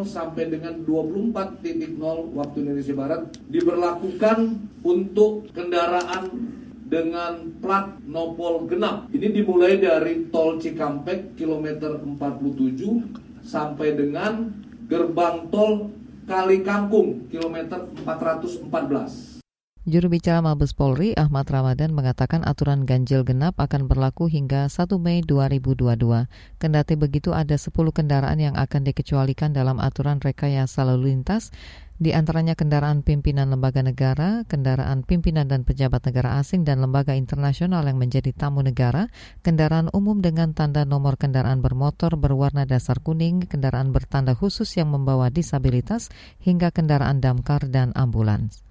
sampai 0.10 0.50
dengan 0.50 0.82
24.00 0.82 2.34
waktu 2.34 2.58
Indonesia 2.66 2.96
Barat 2.98 3.22
diberlakukan 3.54 4.38
untuk 4.82 5.46
kendaraan 5.54 6.58
dengan 6.90 7.54
plat 7.62 8.02
nopol 8.10 8.66
genap. 8.66 9.06
Ini 9.14 9.30
dimulai 9.30 9.78
dari 9.78 10.34
tol 10.34 10.58
Cikampek 10.58 11.38
kilometer 11.38 12.02
47 12.02 13.46
sampai 13.46 13.94
dengan 13.94 14.50
gerbang 14.90 15.46
tol 15.54 15.94
Kali 16.26 16.66
Kangkung 16.66 17.30
kilometer 17.30 17.86
414. 18.02 19.37
Juru 19.88 20.12
bicara 20.12 20.44
Mabes 20.44 20.76
Polri 20.76 21.16
Ahmad 21.16 21.48
Ramadan 21.48 21.96
mengatakan 21.96 22.44
aturan 22.44 22.84
ganjil 22.84 23.24
genap 23.24 23.56
akan 23.56 23.88
berlaku 23.88 24.28
hingga 24.28 24.68
1 24.68 24.84
Mei 25.00 25.24
2022. 25.24 25.96
Kendati 26.60 27.00
begitu 27.00 27.32
ada 27.32 27.56
10 27.56 27.72
kendaraan 27.96 28.36
yang 28.36 28.60
akan 28.60 28.84
dikecualikan 28.84 29.56
dalam 29.56 29.80
aturan 29.80 30.20
rekayasa 30.20 30.84
lalu 30.84 31.16
lintas, 31.16 31.56
di 32.04 32.12
antaranya 32.12 32.60
kendaraan 32.60 33.00
pimpinan 33.00 33.48
lembaga 33.48 33.80
negara, 33.80 34.44
kendaraan 34.52 35.08
pimpinan 35.08 35.48
dan 35.48 35.64
pejabat 35.64 36.04
negara 36.04 36.36
asing 36.44 36.68
dan 36.68 36.84
lembaga 36.84 37.16
internasional 37.16 37.88
yang 37.88 37.96
menjadi 37.96 38.36
tamu 38.36 38.68
negara, 38.68 39.08
kendaraan 39.40 39.88
umum 39.96 40.20
dengan 40.20 40.52
tanda 40.52 40.84
nomor 40.84 41.16
kendaraan 41.16 41.64
bermotor 41.64 42.20
berwarna 42.20 42.68
dasar 42.68 43.00
kuning, 43.00 43.48
kendaraan 43.48 43.96
bertanda 43.96 44.36
khusus 44.36 44.68
yang 44.76 44.92
membawa 44.92 45.32
disabilitas, 45.32 46.12
hingga 46.44 46.76
kendaraan 46.76 47.24
damkar 47.24 47.72
dan 47.72 47.96
ambulans. 47.96 48.67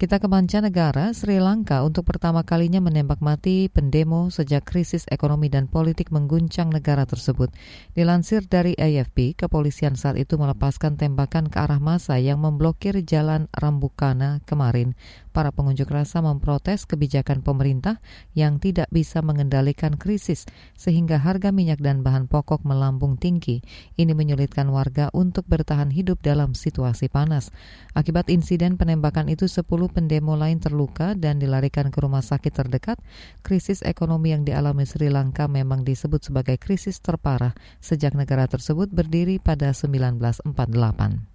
Kita 0.00 0.16
ke 0.16 0.32
mancanegara, 0.32 1.12
Sri 1.12 1.44
Lanka 1.44 1.84
untuk 1.84 2.08
pertama 2.08 2.40
kalinya 2.40 2.80
menembak 2.80 3.20
mati 3.20 3.68
pendemo 3.68 4.32
sejak 4.32 4.64
krisis 4.64 5.04
ekonomi 5.12 5.52
dan 5.52 5.68
politik 5.68 6.08
mengguncang 6.08 6.72
negara 6.72 7.04
tersebut. 7.04 7.52
Dilansir 7.92 8.48
dari 8.48 8.72
AFP, 8.80 9.36
kepolisian 9.36 10.00
saat 10.00 10.16
itu 10.16 10.40
melepaskan 10.40 10.96
tembakan 10.96 11.52
ke 11.52 11.60
arah 11.60 11.76
masa 11.76 12.16
yang 12.16 12.40
memblokir 12.40 12.96
jalan 13.04 13.44
Rambukana 13.52 14.40
kemarin. 14.48 14.96
Para 15.30 15.54
pengunjuk 15.54 15.86
rasa 15.86 16.18
memprotes 16.18 16.90
kebijakan 16.90 17.46
pemerintah 17.46 18.02
yang 18.34 18.58
tidak 18.58 18.90
bisa 18.90 19.22
mengendalikan 19.22 19.94
krisis 19.94 20.42
sehingga 20.74 21.22
harga 21.22 21.54
minyak 21.54 21.78
dan 21.78 22.02
bahan 22.02 22.26
pokok 22.26 22.66
melambung 22.66 23.14
tinggi. 23.14 23.62
Ini 23.94 24.10
menyulitkan 24.10 24.66
warga 24.74 25.06
untuk 25.14 25.46
bertahan 25.46 25.94
hidup 25.94 26.18
dalam 26.18 26.58
situasi 26.58 27.06
panas. 27.06 27.54
Akibat 27.94 28.26
insiden 28.26 28.74
penembakan 28.74 29.30
itu 29.30 29.46
10 29.46 29.62
pendemo 29.94 30.34
lain 30.34 30.58
terluka 30.58 31.14
dan 31.14 31.38
dilarikan 31.38 31.94
ke 31.94 31.98
rumah 32.02 32.26
sakit 32.26 32.50
terdekat. 32.50 32.98
Krisis 33.46 33.86
ekonomi 33.86 34.34
yang 34.34 34.42
dialami 34.42 34.82
Sri 34.82 35.06
Lanka 35.14 35.46
memang 35.46 35.86
disebut 35.86 36.26
sebagai 36.26 36.58
krisis 36.58 36.98
terparah 36.98 37.54
sejak 37.78 38.18
negara 38.18 38.50
tersebut 38.50 38.90
berdiri 38.90 39.38
pada 39.38 39.70
1948. 39.70 41.29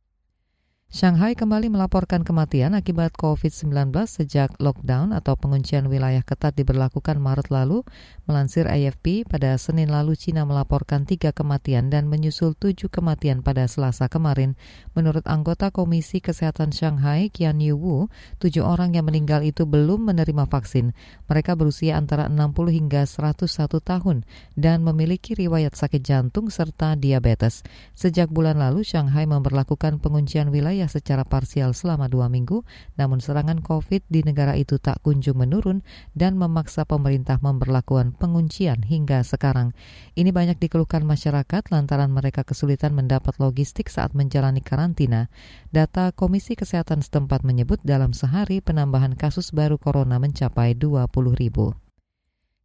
Shanghai 0.86 1.34
kembali 1.34 1.74
melaporkan 1.74 2.22
kematian 2.22 2.78
akibat 2.78 3.18
COVID-19 3.18 3.90
sejak 4.06 4.54
lockdown 4.62 5.18
atau 5.18 5.34
penguncian 5.34 5.90
wilayah 5.90 6.22
ketat 6.22 6.54
diberlakukan 6.54 7.18
Maret 7.18 7.50
lalu. 7.50 7.82
Melansir 8.30 8.70
AFP, 8.70 9.26
pada 9.26 9.58
Senin 9.58 9.90
lalu 9.90 10.14
Cina 10.14 10.46
melaporkan 10.46 11.10
tiga 11.10 11.34
kematian 11.34 11.90
dan 11.90 12.06
menyusul 12.06 12.54
tujuh 12.54 12.94
kematian 12.94 13.42
pada 13.42 13.66
Selasa 13.66 14.06
kemarin. 14.14 14.54
Menurut 14.94 15.26
anggota 15.26 15.74
Komisi 15.74 16.22
Kesehatan 16.22 16.70
Shanghai, 16.70 17.34
Qian 17.34 17.58
Yu 17.58 18.08
tujuh 18.38 18.62
orang 18.62 18.94
yang 18.94 19.10
meninggal 19.10 19.42
itu 19.42 19.66
belum 19.66 20.14
menerima 20.14 20.46
vaksin. 20.46 20.94
Mereka 21.26 21.58
berusia 21.58 21.98
antara 21.98 22.30
60 22.30 22.46
hingga 22.70 23.10
101 23.10 23.82
tahun 23.82 24.18
dan 24.54 24.86
memiliki 24.86 25.34
riwayat 25.34 25.74
sakit 25.74 26.06
jantung 26.06 26.54
serta 26.54 26.94
diabetes. 26.94 27.66
Sejak 27.98 28.30
bulan 28.30 28.62
lalu, 28.62 28.86
Shanghai 28.86 29.26
memperlakukan 29.26 30.00
penguncian 30.00 30.54
wilayah 30.54 30.75
wilayah 30.76 30.92
secara 30.92 31.24
parsial 31.24 31.72
selama 31.72 32.12
dua 32.12 32.28
minggu, 32.28 32.68
namun 33.00 33.24
serangan 33.24 33.64
COVID 33.64 34.12
di 34.12 34.28
negara 34.28 34.60
itu 34.60 34.76
tak 34.76 35.00
kunjung 35.08 35.40
menurun 35.40 35.88
dan 36.12 36.36
memaksa 36.36 36.84
pemerintah 36.84 37.40
memperlakukan 37.40 38.12
penguncian 38.20 38.84
hingga 38.84 39.24
sekarang. 39.24 39.72
Ini 40.20 40.36
banyak 40.36 40.60
dikeluhkan 40.60 41.08
masyarakat 41.08 41.72
lantaran 41.72 42.12
mereka 42.12 42.44
kesulitan 42.44 42.92
mendapat 42.92 43.40
logistik 43.40 43.88
saat 43.88 44.12
menjalani 44.12 44.60
karantina. 44.60 45.32
Data 45.72 46.12
Komisi 46.12 46.60
Kesehatan 46.60 47.00
setempat 47.00 47.48
menyebut 47.48 47.80
dalam 47.88 48.12
sehari 48.12 48.60
penambahan 48.60 49.16
kasus 49.16 49.56
baru 49.56 49.80
corona 49.80 50.20
mencapai 50.20 50.76
20 50.76 51.08
ribu. 51.40 51.85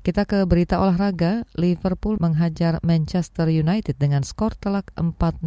Kita 0.00 0.25
ke 0.25 0.49
berita 0.49 0.80
olahraga, 0.80 1.45
Liverpool 1.61 2.16
menghajar 2.16 2.80
Manchester 2.80 3.52
United 3.52 4.00
dengan 4.00 4.25
skor 4.25 4.57
telak 4.57 4.88
4-0 4.97 5.45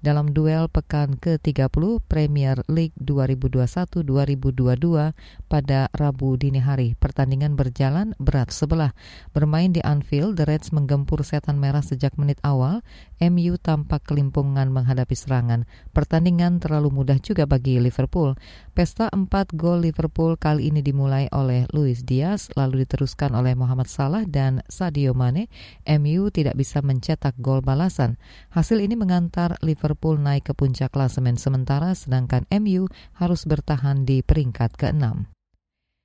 dalam 0.00 0.32
duel 0.32 0.72
pekan 0.72 1.20
ke-30 1.20 2.00
Premier 2.08 2.56
League 2.72 2.96
2021-2022 2.96 5.12
pada 5.44 5.92
Rabu 5.92 6.40
dini 6.40 6.56
hari. 6.56 6.96
Pertandingan 6.96 7.52
berjalan 7.52 8.16
berat 8.16 8.48
sebelah. 8.48 8.96
Bermain 9.36 9.68
di 9.68 9.84
Anfield, 9.84 10.40
The 10.40 10.48
Reds 10.48 10.72
menggempur 10.72 11.20
setan 11.20 11.60
merah 11.60 11.84
sejak 11.84 12.16
menit 12.16 12.40
awal. 12.40 12.80
MU 13.20 13.60
tampak 13.60 14.08
kelimpungan 14.08 14.72
menghadapi 14.72 15.12
serangan. 15.12 15.68
Pertandingan 15.92 16.64
terlalu 16.64 16.88
mudah 16.88 17.20
juga 17.20 17.44
bagi 17.44 17.76
Liverpool. 17.76 18.40
Pesta 18.72 19.12
4 19.12 19.28
gol 19.52 19.84
Liverpool 19.84 20.40
kali 20.40 20.72
ini 20.72 20.80
dimulai 20.80 21.28
oleh 21.28 21.68
Luis 21.76 22.08
Diaz, 22.08 22.48
lalu 22.56 22.88
diteruskan 22.88 23.36
oleh 23.36 23.52
Muhammad 23.52 23.81
Muhammad 23.82 23.90
Salah 23.98 24.24
dan 24.30 24.62
Sadio 24.70 25.10
Mane, 25.10 25.50
MU 25.98 26.30
tidak 26.30 26.54
bisa 26.54 26.78
mencetak 26.86 27.34
gol 27.42 27.66
balasan. 27.66 28.14
Hasil 28.54 28.78
ini 28.78 28.94
mengantar 28.94 29.58
Liverpool 29.58 30.22
naik 30.22 30.46
ke 30.46 30.52
puncak 30.54 30.94
klasemen 30.94 31.34
sementara 31.34 31.90
sedangkan 31.98 32.46
MU 32.62 32.86
harus 33.18 33.42
bertahan 33.42 34.06
di 34.06 34.22
peringkat 34.22 34.78
ke-6. 34.78 35.26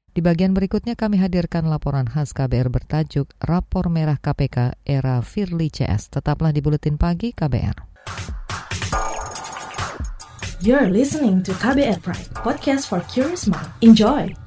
Di 0.10 0.26
bagian 0.26 0.58
berikutnya 0.58 0.98
kami 0.98 1.22
hadirkan 1.22 1.70
laporan 1.70 2.10
khas 2.10 2.34
KBR 2.34 2.74
bertajuk 2.74 3.38
Rapor 3.38 3.94
Merah 3.94 4.18
KPK 4.18 4.82
Era 4.82 5.22
Firly 5.22 5.70
CS. 5.70 6.10
Tetaplah 6.10 6.50
di 6.50 6.66
Buletin 6.66 6.98
Pagi 6.98 7.30
KBR. 7.30 7.78
You're 10.66 10.90
listening 10.90 11.46
to 11.46 11.54
KBR 11.54 12.02
Pride, 12.02 12.34
podcast 12.34 12.90
for 12.90 13.06
curious 13.06 13.46
mind. 13.46 13.70
Enjoy! 13.86 14.47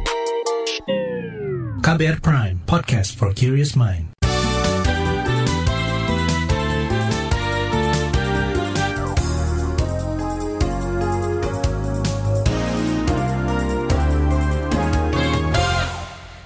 KBR 1.81 2.21
Prime, 2.21 2.61
podcast 2.69 3.17
for 3.17 3.33
curious 3.33 3.73
mind. 3.73 4.13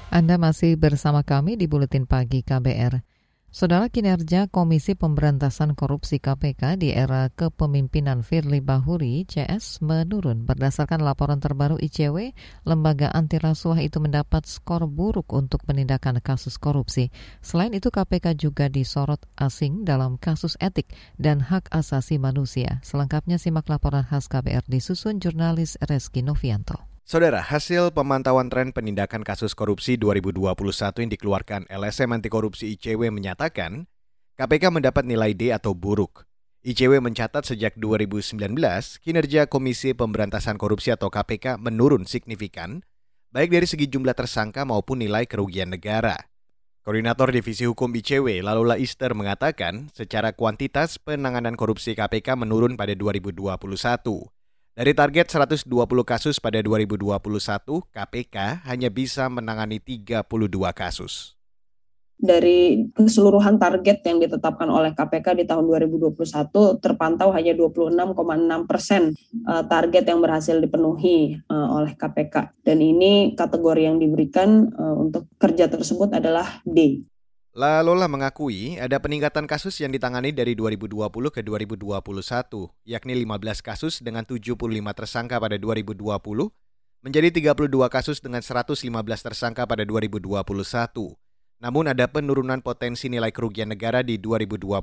Anda 0.07 0.39
masih 0.39 0.79
bersama 0.79 1.27
kami 1.27 1.59
di 1.59 1.67
Buletin 1.67 2.07
Pagi 2.07 2.39
KBR. 2.39 3.14
Saudara 3.55 3.87
kinerja 3.87 4.51
Komisi 4.51 4.99
Pemberantasan 4.99 5.79
Korupsi 5.79 6.19
KPK 6.19 6.75
di 6.75 6.91
era 6.91 7.31
kepemimpinan 7.31 8.19
Firly 8.19 8.59
Bahuri 8.59 9.23
CS 9.23 9.79
menurun 9.79 10.43
berdasarkan 10.43 10.99
laporan 10.99 11.39
terbaru 11.39 11.79
ICW, 11.79 12.35
lembaga 12.67 13.15
anti 13.15 13.39
rasuah 13.39 13.79
itu 13.79 14.03
mendapat 14.03 14.43
skor 14.43 14.91
buruk 14.91 15.31
untuk 15.31 15.63
penindakan 15.63 16.19
kasus 16.19 16.59
korupsi. 16.59 17.15
Selain 17.39 17.71
itu 17.71 17.87
KPK 17.87 18.35
juga 18.35 18.67
disorot 18.67 19.23
asing 19.39 19.87
dalam 19.87 20.19
kasus 20.19 20.59
etik 20.59 20.91
dan 21.15 21.39
hak 21.39 21.71
asasi 21.71 22.19
manusia. 22.19 22.83
Selengkapnya 22.83 23.39
simak 23.39 23.71
laporan 23.71 24.03
khas 24.03 24.27
KBR 24.27 24.67
disusun 24.67 25.23
jurnalis 25.23 25.79
Reski 25.79 26.27
Novianto. 26.27 26.94
Saudara, 27.05 27.37
hasil 27.37 27.93
pemantauan 27.93 28.49
tren 28.49 28.73
penindakan 28.73 29.21
kasus 29.21 29.53
korupsi 29.53 29.93
2021 29.93 31.05
yang 31.05 31.11
dikeluarkan 31.13 31.69
LSM 31.69 32.17
Anti 32.17 32.33
Korupsi 32.33 32.73
ICW 32.73 33.13
menyatakan, 33.13 33.85
KPK 34.33 34.73
mendapat 34.73 35.05
nilai 35.05 35.37
D 35.37 35.53
atau 35.53 35.77
buruk. 35.77 36.25
ICW 36.65 37.05
mencatat 37.05 37.45
sejak 37.45 37.77
2019, 37.77 38.41
kinerja 39.05 39.45
Komisi 39.45 39.93
Pemberantasan 39.93 40.57
Korupsi 40.57 40.97
atau 40.97 41.13
KPK 41.13 41.61
menurun 41.61 42.09
signifikan, 42.09 42.81
baik 43.29 43.53
dari 43.53 43.69
segi 43.69 43.85
jumlah 43.85 44.17
tersangka 44.17 44.65
maupun 44.65 44.97
nilai 44.97 45.29
kerugian 45.29 45.69
negara. 45.69 46.17
Koordinator 46.81 47.29
Divisi 47.29 47.69
Hukum 47.69 47.93
ICW, 47.93 48.41
Lalula 48.41 48.81
Easter 48.81 49.13
mengatakan, 49.13 49.93
secara 49.93 50.33
kuantitas 50.33 50.97
penanganan 50.97 51.53
korupsi 51.53 51.93
KPK 51.93 52.33
menurun 52.33 52.73
pada 52.73 52.97
2021. 52.97 53.45
Dari 54.75 54.91
target 54.91 55.31
120 55.31 55.71
kasus 56.03 56.35
pada 56.43 56.59
2021, 56.59 57.15
KPK 57.95 58.67
hanya 58.67 58.91
bisa 58.91 59.23
menangani 59.31 59.79
32 59.79 60.27
kasus. 60.75 61.39
Dari 62.19 62.83
keseluruhan 62.91 63.55
target 63.55 64.03
yang 64.03 64.19
ditetapkan 64.19 64.67
oleh 64.67 64.91
KPK 64.91 65.39
di 65.39 65.47
tahun 65.47 65.71
2021 65.71 66.83
terpantau 66.83 67.31
hanya 67.31 67.55
26,6 67.55 68.67
persen 68.67 69.15
eh, 69.47 69.63
target 69.63 70.11
yang 70.11 70.19
berhasil 70.19 70.59
dipenuhi 70.59 71.39
eh, 71.39 71.67
oleh 71.71 71.95
KPK. 71.95 72.67
Dan 72.67 72.83
ini 72.83 73.31
kategori 73.31 73.79
yang 73.79 73.95
diberikan 73.95 74.75
eh, 74.75 74.95
untuk 74.99 75.31
kerja 75.39 75.71
tersebut 75.71 76.11
adalah 76.19 76.59
D. 76.67 76.99
La 77.55 77.79
Lola 77.79 78.11
mengakui 78.11 78.75
ada 78.83 78.99
peningkatan 78.99 79.47
kasus 79.47 79.79
yang 79.79 79.87
ditangani 79.87 80.35
dari 80.35 80.59
2020 80.59 81.07
ke 81.31 81.39
2021, 81.39 82.03
yakni 82.83 83.15
15 83.23 83.63
kasus 83.63 84.03
dengan 84.03 84.27
75 84.27 84.59
tersangka 84.91 85.39
pada 85.39 85.55
2020, 85.55 86.03
menjadi 86.99 87.55
32 87.55 87.87
kasus 87.87 88.19
dengan 88.19 88.43
115 88.43 88.91
tersangka 89.23 89.63
pada 89.63 89.87
2021. 89.87 90.35
Namun 91.63 91.95
ada 91.95 92.03
penurunan 92.11 92.59
potensi 92.59 93.07
nilai 93.07 93.31
kerugian 93.31 93.71
negara 93.71 94.03
di 94.03 94.19
2021. 94.19 94.75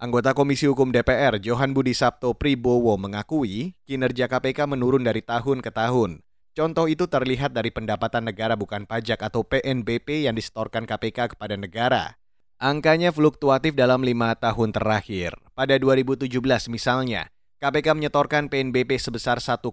Anggota 0.00 0.32
Komisi 0.32 0.64
Hukum 0.64 0.96
DPR, 0.96 1.36
Johan 1.44 1.76
Budi 1.76 1.92
Sabto 1.92 2.32
Pribowo 2.32 2.96
mengakui 2.96 3.76
kinerja 3.84 4.32
KPK 4.32 4.64
menurun 4.64 5.04
dari 5.04 5.20
tahun 5.20 5.60
ke 5.60 5.68
tahun. 5.68 6.24
Contoh 6.54 6.86
itu 6.86 7.10
terlihat 7.10 7.50
dari 7.50 7.74
pendapatan 7.74 8.30
negara 8.30 8.54
bukan 8.54 8.86
pajak 8.86 9.26
atau 9.26 9.42
PNBP 9.42 10.30
yang 10.30 10.38
disetorkan 10.38 10.86
KPK 10.86 11.34
kepada 11.34 11.58
negara. 11.58 12.14
Angkanya 12.62 13.10
fluktuatif 13.10 13.74
dalam 13.74 14.06
lima 14.06 14.38
tahun 14.38 14.70
terakhir. 14.70 15.34
Pada 15.58 15.74
2017 15.74 16.30
misalnya, 16.70 17.26
KPK 17.58 17.98
menyetorkan 17.98 18.46
PNBP 18.46 19.02
sebesar 19.02 19.42
1,9 19.42 19.66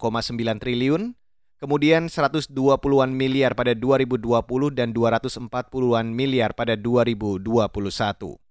triliun, 0.58 1.14
kemudian 1.62 2.10
120-an 2.10 3.14
miliar 3.14 3.54
pada 3.54 3.78
2020 3.78 4.26
dan 4.74 4.90
240-an 4.90 6.08
miliar 6.10 6.58
pada 6.58 6.74
2021 6.74 8.42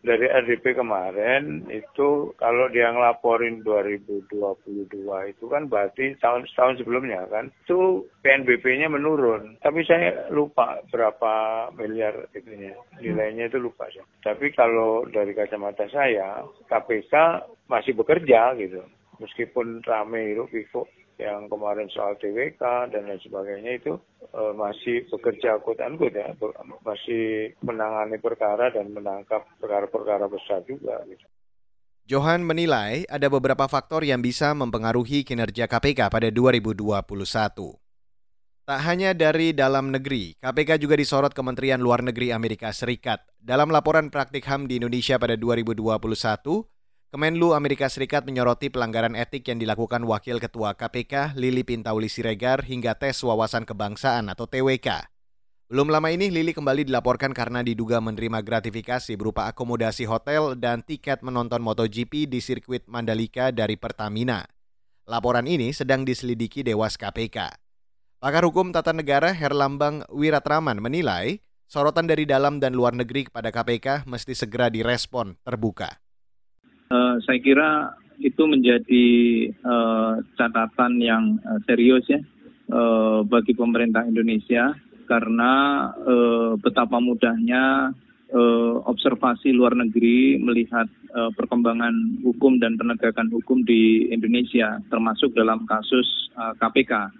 dari 0.00 0.26
RDP 0.28 0.80
kemarin 0.80 1.68
itu 1.68 2.32
kalau 2.40 2.72
dia 2.72 2.88
ngelaporin 2.88 3.60
2022 3.60 4.96
itu 5.32 5.44
kan 5.48 5.68
berarti 5.68 6.16
tahun 6.20 6.48
tahun 6.56 6.74
sebelumnya 6.80 7.28
kan 7.28 7.52
itu 7.64 8.08
PNBP-nya 8.24 8.88
menurun. 8.88 9.60
Tapi 9.60 9.84
saya 9.84 10.28
lupa 10.32 10.80
berapa 10.88 11.68
miliar 11.76 12.28
itunya. 12.32 12.72
Nilainya 13.00 13.52
itu 13.52 13.60
lupa 13.60 13.88
sih 13.92 14.00
tapi 14.20 14.52
kalau 14.52 15.08
dari 15.08 15.32
kacamata 15.32 15.88
saya 15.88 16.44
KPK 16.68 17.44
masih 17.66 17.96
bekerja 17.96 18.54
gitu. 18.60 18.84
Meskipun 19.20 19.84
rame 19.84 20.32
itu 20.32 20.48
Vivo 20.48 20.88
yang 21.20 21.52
kemarin 21.52 21.92
soal 21.92 22.16
TWK 22.16 22.88
dan 22.90 23.04
lain 23.04 23.20
sebagainya 23.20 23.76
itu 23.76 23.92
uh, 24.32 24.56
masih 24.56 25.04
bekerja 25.12 25.60
quote 25.60 25.84
unquote 25.84 26.16
ya, 26.16 26.32
masih 26.80 27.52
menangani 27.60 28.16
perkara 28.16 28.72
dan 28.72 28.88
menangkap 28.88 29.44
perkara-perkara 29.60 30.24
besar 30.32 30.64
juga. 30.64 31.04
Gitu. 31.04 31.22
Johan 32.08 32.42
menilai 32.42 33.06
ada 33.06 33.30
beberapa 33.30 33.70
faktor 33.70 34.02
yang 34.02 34.18
bisa 34.18 34.50
mempengaruhi 34.56 35.22
kinerja 35.22 35.68
KPK 35.68 36.10
pada 36.10 36.32
2021. 36.32 36.98
Tak 38.70 38.80
hanya 38.86 39.14
dari 39.14 39.50
dalam 39.50 39.90
negeri, 39.90 40.38
KPK 40.38 40.78
juga 40.78 40.94
disorot 40.94 41.34
Kementerian 41.34 41.82
Luar 41.82 42.06
Negeri 42.06 42.30
Amerika 42.30 42.70
Serikat. 42.70 43.22
Dalam 43.34 43.70
laporan 43.70 44.14
praktik 44.14 44.46
HAM 44.46 44.70
di 44.70 44.78
Indonesia 44.78 45.18
pada 45.18 45.34
2021, 45.34 45.86
Kemenlu 47.10 47.58
Amerika 47.58 47.90
Serikat 47.90 48.22
menyoroti 48.22 48.70
pelanggaran 48.70 49.18
etik 49.18 49.42
yang 49.50 49.58
dilakukan 49.58 50.06
Wakil 50.06 50.38
Ketua 50.38 50.78
KPK 50.78 51.34
Lili 51.34 51.66
Pintauli 51.66 52.06
Siregar 52.06 52.62
hingga 52.62 52.94
tes 52.94 53.18
wawasan 53.26 53.66
kebangsaan 53.66 54.30
atau 54.30 54.46
TWK. 54.46 55.10
Belum 55.66 55.90
lama 55.90 56.06
ini 56.14 56.30
Lili 56.30 56.54
kembali 56.54 56.86
dilaporkan 56.86 57.34
karena 57.34 57.66
diduga 57.66 57.98
menerima 57.98 58.46
gratifikasi 58.46 59.10
berupa 59.18 59.50
akomodasi 59.50 60.06
hotel 60.06 60.54
dan 60.54 60.86
tiket 60.86 61.26
menonton 61.26 61.58
MotoGP 61.66 62.30
di 62.30 62.38
sirkuit 62.38 62.86
Mandalika 62.86 63.50
dari 63.50 63.74
Pertamina. 63.74 64.46
Laporan 65.10 65.50
ini 65.50 65.74
sedang 65.74 66.06
diselidiki 66.06 66.62
Dewas 66.62 66.94
KPK. 66.94 67.58
Pakar 68.22 68.46
Hukum 68.46 68.70
Tata 68.70 68.94
Negara 68.94 69.34
Herlambang 69.34 70.06
Wiratraman 70.14 70.78
menilai 70.78 71.42
sorotan 71.66 72.06
dari 72.06 72.22
dalam 72.22 72.62
dan 72.62 72.78
luar 72.78 72.94
negeri 72.94 73.26
kepada 73.26 73.50
KPK 73.50 74.06
mesti 74.06 74.30
segera 74.38 74.70
direspon 74.70 75.34
terbuka. 75.42 75.98
Uh, 76.90 77.22
saya 77.22 77.38
kira 77.38 77.94
itu 78.18 78.42
menjadi 78.50 79.06
uh, 79.62 80.18
catatan 80.34 80.98
yang 80.98 81.38
uh, 81.46 81.62
serius 81.62 82.02
ya 82.10 82.18
uh, 82.74 83.22
bagi 83.22 83.54
pemerintah 83.54 84.02
Indonesia 84.02 84.74
karena 85.06 85.86
uh, 86.02 86.58
betapa 86.58 86.98
mudahnya 86.98 87.94
uh, 88.34 88.74
observasi 88.90 89.54
luar 89.54 89.78
negeri 89.78 90.38
melihat 90.42 90.90
uh, 91.14 91.30
perkembangan 91.34 92.26
hukum 92.26 92.58
dan 92.58 92.74
penegakan 92.74 93.30
hukum 93.30 93.62
di 93.62 94.10
Indonesia 94.10 94.82
termasuk 94.90 95.30
dalam 95.34 95.66
kasus 95.70 96.06
uh, 96.34 96.58
KPK. 96.58 97.10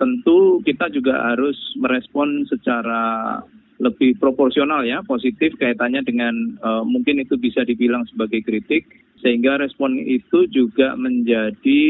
Tentu 0.00 0.64
kita 0.64 0.88
juga 0.88 1.32
harus 1.32 1.56
merespon 1.76 2.48
secara 2.48 3.40
lebih 3.82 4.14
proporsional 4.22 4.86
ya, 4.86 5.02
positif 5.02 5.58
kaitannya 5.58 6.06
dengan 6.06 6.34
uh, 6.62 6.86
mungkin 6.86 7.18
itu 7.18 7.34
bisa 7.34 7.66
dibilang 7.66 8.06
sebagai 8.06 8.46
kritik, 8.46 8.86
sehingga 9.18 9.58
respon 9.58 9.98
itu 9.98 10.46
juga 10.54 10.94
menjadi 10.94 11.80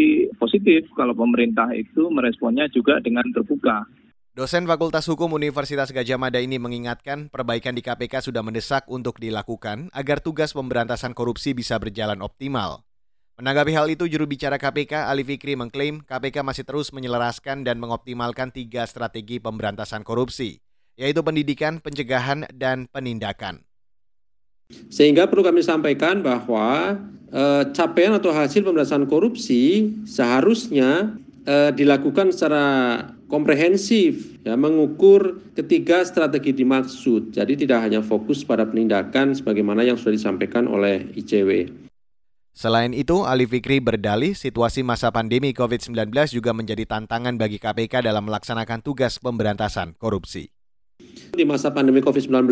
positif 0.41 0.89
kalau 0.97 1.13
pemerintah 1.13 1.69
itu 1.77 2.09
meresponnya 2.09 2.65
juga 2.73 2.97
dengan 3.05 3.29
terbuka. 3.37 3.85
Dosen 4.33 4.65
Fakultas 4.65 5.05
Hukum 5.13 5.37
Universitas 5.37 5.93
Gajah 5.93 6.17
Mada 6.17 6.41
ini 6.41 6.57
mengingatkan 6.57 7.29
perbaikan 7.29 7.77
di 7.77 7.85
KPK 7.85 8.33
sudah 8.33 8.41
mendesak 8.41 8.89
untuk 8.89 9.21
dilakukan 9.21 9.93
agar 9.93 10.25
tugas 10.25 10.57
pemberantasan 10.57 11.13
korupsi 11.13 11.53
bisa 11.53 11.77
berjalan 11.77 12.25
optimal. 12.25 12.81
Menanggapi 13.37 13.73
hal 13.77 13.93
itu, 13.93 14.09
juru 14.09 14.25
bicara 14.25 14.57
KPK 14.57 15.05
Ali 15.05 15.21
Fikri 15.21 15.53
mengklaim 15.53 16.01
KPK 16.09 16.41
masih 16.41 16.65
terus 16.65 16.97
menyelaraskan 16.97 17.61
dan 17.61 17.77
mengoptimalkan 17.77 18.57
tiga 18.57 18.89
strategi 18.89 19.37
pemberantasan 19.37 20.01
korupsi, 20.01 20.65
yaitu 20.97 21.21
pendidikan, 21.25 21.81
pencegahan, 21.81 22.47
dan 22.53 22.87
penindakan. 22.91 23.65
Sehingga 24.89 25.29
perlu 25.29 25.45
kami 25.45 25.61
sampaikan 25.61 26.25
bahwa 26.25 26.97
eh, 27.29 27.63
capaian 27.77 28.17
atau 28.17 28.33
hasil 28.33 28.65
pemberantasan 28.65 29.05
korupsi 29.09 29.93
seharusnya 30.09 31.13
eh, 31.45 31.71
dilakukan 31.77 32.33
secara 32.33 32.65
komprehensif, 33.33 34.37
ya, 34.45 34.61
mengukur 34.61 35.41
ketiga 35.57 36.05
strategi 36.05 36.53
dimaksud. 36.53 37.33
Jadi 37.33 37.65
tidak 37.65 37.89
hanya 37.89 38.05
fokus 38.05 38.45
pada 38.45 38.69
penindakan 38.69 39.33
sebagaimana 39.33 39.81
yang 39.81 39.97
sudah 39.97 40.13
disampaikan 40.13 40.69
oleh 40.69 41.09
ICW. 41.17 41.73
Selain 42.53 42.93
itu, 42.93 43.25
Ali 43.25 43.49
Fikri 43.49 43.81
berdalih 43.81 44.37
situasi 44.37 44.85
masa 44.85 45.09
pandemi 45.09 45.57
COVID-19 45.57 46.13
juga 46.37 46.53
menjadi 46.53 46.85
tantangan 46.85 47.41
bagi 47.41 47.57
KPK 47.57 48.05
dalam 48.05 48.29
melaksanakan 48.29 48.85
tugas 48.85 49.17
pemberantasan 49.17 49.97
korupsi. 49.97 50.53
Di 51.33 51.49
masa 51.49 51.73
pandemi 51.73 52.05
COVID-19 52.05 52.45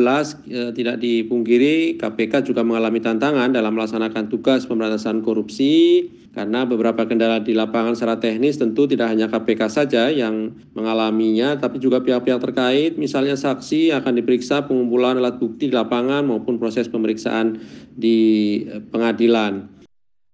eh, 0.48 0.72
tidak 0.72 0.96
dipungkiri 1.04 2.00
KPK 2.00 2.48
juga 2.48 2.64
mengalami 2.64 2.96
tantangan 2.96 3.52
dalam 3.52 3.76
melaksanakan 3.76 4.32
tugas 4.32 4.64
pemberantasan 4.64 5.20
korupsi 5.20 6.08
karena 6.32 6.64
beberapa 6.64 7.04
kendala 7.04 7.44
di 7.44 7.52
lapangan 7.52 7.92
secara 7.92 8.16
teknis 8.16 8.56
tentu 8.56 8.88
tidak 8.88 9.12
hanya 9.12 9.28
KPK 9.28 9.60
saja 9.68 10.08
yang 10.08 10.56
mengalaminya 10.72 11.60
tapi 11.60 11.76
juga 11.76 12.00
pihak-pihak 12.00 12.40
terkait 12.40 12.96
misalnya 12.96 13.36
saksi 13.36 13.92
akan 14.00 14.16
diperiksa 14.16 14.64
pengumpulan 14.64 15.20
alat 15.20 15.36
bukti 15.36 15.68
di 15.68 15.76
lapangan 15.76 16.24
maupun 16.24 16.56
proses 16.56 16.88
pemeriksaan 16.88 17.60
di 17.92 18.18
eh, 18.64 18.80
pengadilan. 18.80 19.76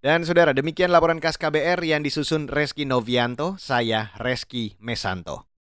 Dan 0.06 0.22
saudara, 0.22 0.54
demikian 0.54 0.94
laporan 0.94 1.18
khas 1.18 1.34
KBR 1.34 1.82
yang 1.82 2.06
disusun 2.06 2.46
Reski 2.46 2.86
Novianto, 2.86 3.58
saya 3.58 4.14
Reski 4.22 4.78
Mesanto. 4.78 5.55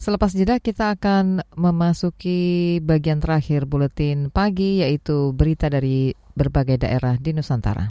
Selepas 0.00 0.32
jeda 0.32 0.56
kita 0.64 0.96
akan 0.96 1.44
memasuki 1.60 2.80
bagian 2.80 3.20
terakhir 3.20 3.68
buletin 3.68 4.32
pagi 4.32 4.80
yaitu 4.80 5.36
berita 5.36 5.68
dari 5.68 6.16
berbagai 6.32 6.80
daerah 6.80 7.20
di 7.20 7.36
Nusantara. 7.36 7.84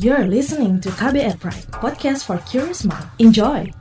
You're 0.00 0.24
listening 0.24 0.80
to 0.80 0.88
KBR 0.96 1.36
Pride, 1.36 1.68
podcast 1.76 2.24
for 2.24 2.40
curious 2.48 2.88
mind. 2.88 3.04
Enjoy! 3.20 3.77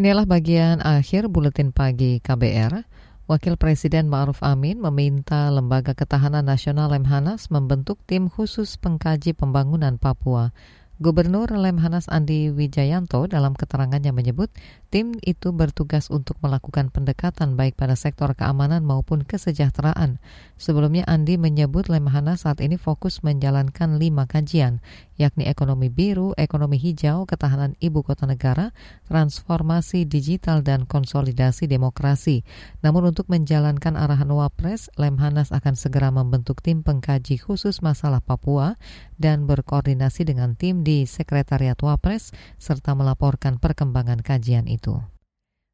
Inilah 0.00 0.24
bagian 0.24 0.80
akhir 0.80 1.28
buletin 1.28 1.76
pagi 1.76 2.24
KBR. 2.24 2.88
Wakil 3.28 3.60
Presiden 3.60 4.08
Ma'ruf 4.08 4.40
Amin 4.40 4.80
meminta 4.80 5.52
Lembaga 5.52 5.92
Ketahanan 5.92 6.48
Nasional 6.48 6.88
Lemhanas 6.96 7.52
membentuk 7.52 8.00
tim 8.08 8.32
khusus 8.32 8.80
pengkaji 8.80 9.36
pembangunan 9.36 10.00
Papua 10.00 10.56
Gubernur 11.00 11.48
Lemhanas 11.48 12.12
Andi 12.12 12.52
Wijayanto 12.52 13.24
dalam 13.24 13.56
keterangannya 13.56 14.12
menyebut 14.12 14.52
tim 14.92 15.16
itu 15.24 15.48
bertugas 15.48 16.12
untuk 16.12 16.36
melakukan 16.44 16.92
pendekatan 16.92 17.56
baik 17.56 17.72
pada 17.72 17.96
sektor 17.96 18.36
keamanan 18.36 18.84
maupun 18.84 19.24
kesejahteraan. 19.24 20.20
Sebelumnya 20.60 21.08
Andi 21.08 21.40
menyebut 21.40 21.88
Lemhanas 21.88 22.44
saat 22.44 22.60
ini 22.60 22.76
fokus 22.76 23.24
menjalankan 23.24 23.96
lima 23.96 24.28
kajian, 24.28 24.84
yakni 25.16 25.48
ekonomi 25.48 25.88
biru, 25.88 26.36
ekonomi 26.36 26.76
hijau, 26.76 27.24
ketahanan 27.24 27.80
ibu 27.80 28.04
kota 28.04 28.28
negara, 28.28 28.76
transformasi 29.08 30.04
digital, 30.04 30.60
dan 30.60 30.84
konsolidasi 30.84 31.64
demokrasi. 31.64 32.44
Namun 32.84 33.16
untuk 33.16 33.24
menjalankan 33.32 33.96
arahan 33.96 34.28
Wapres, 34.28 34.92
Lemhanas 35.00 35.48
akan 35.48 35.80
segera 35.80 36.12
membentuk 36.12 36.60
tim 36.60 36.84
pengkaji 36.84 37.40
khusus 37.40 37.80
masalah 37.80 38.20
Papua 38.20 38.76
dan 39.16 39.48
berkoordinasi 39.48 40.28
dengan 40.28 40.60
tim 40.60 40.84
di 40.84 40.89
Sekretariat 41.06 41.78
Wapres 41.78 42.34
serta 42.58 42.98
melaporkan 42.98 43.62
perkembangan 43.62 44.20
kajian 44.20 44.66
itu. 44.66 44.98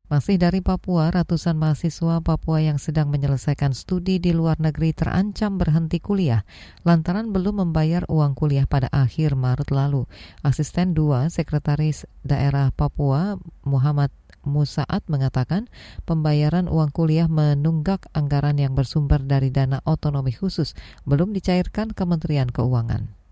Masih 0.07 0.39
dari 0.39 0.63
Papua, 0.63 1.11
ratusan 1.11 1.59
mahasiswa 1.59 2.23
Papua 2.23 2.63
yang 2.63 2.79
sedang 2.79 3.11
menyelesaikan 3.11 3.75
studi 3.75 4.23
di 4.23 4.31
luar 4.31 4.55
negeri 4.63 4.95
terancam 4.95 5.59
berhenti 5.59 5.99
kuliah 5.99 6.47
lantaran 6.87 7.35
belum 7.35 7.67
membayar 7.67 8.07
uang 8.07 8.39
kuliah 8.39 8.71
pada 8.71 8.87
akhir 8.95 9.35
Maret 9.35 9.75
lalu. 9.75 10.07
Asisten 10.47 10.95
2 10.95 11.27
Sekretaris 11.27 12.07
Daerah 12.23 12.71
Papua 12.71 13.35
Muhammad 13.67 14.15
Musaat 14.47 15.03
mengatakan 15.11 15.67
pembayaran 16.07 16.71
uang 16.71 16.95
kuliah 16.95 17.27
menunggak 17.27 18.07
anggaran 18.15 18.63
yang 18.63 18.79
bersumber 18.79 19.19
dari 19.19 19.51
dana 19.51 19.83
otonomi 19.83 20.31
khusus 20.31 20.79
belum 21.03 21.35
dicairkan 21.35 21.91
Kementerian 21.91 22.55
Keuangan 22.55 23.26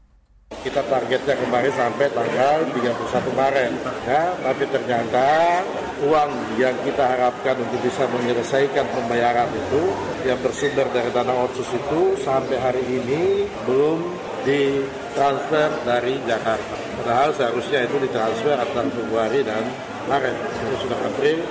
kita 0.64 0.80
targetnya 0.88 1.36
kemarin 1.36 1.72
sampai 1.76 2.08
tanggal 2.08 2.64
31 2.72 3.36
Maret 3.36 3.72
ya. 4.08 4.32
Tapi 4.40 4.64
ternyata 4.72 5.28
uang 6.08 6.56
yang 6.56 6.72
kita 6.88 7.04
harapkan 7.04 7.60
untuk 7.60 7.84
bisa 7.84 8.08
menyelesaikan 8.08 8.88
pembayaran 8.96 9.52
itu 9.52 9.82
yang 10.24 10.40
bersumber 10.40 10.88
dari 10.88 11.12
dana 11.12 11.36
otsus 11.44 11.68
itu 11.68 12.16
sampai 12.24 12.56
hari 12.56 12.80
ini 12.80 13.44
belum 13.68 14.08
ditransfer 14.48 15.68
dari 15.84 16.16
Jakarta. 16.24 16.74
Padahal 17.04 17.30
seharusnya 17.36 17.84
itu 17.84 18.00
ditransfer 18.00 18.56
antara 18.56 18.88
Februari 18.88 19.44
dan 19.44 19.68
Maret. 20.08 20.36
Itu 20.64 20.88
sudah 20.88 20.98
April 21.04 21.44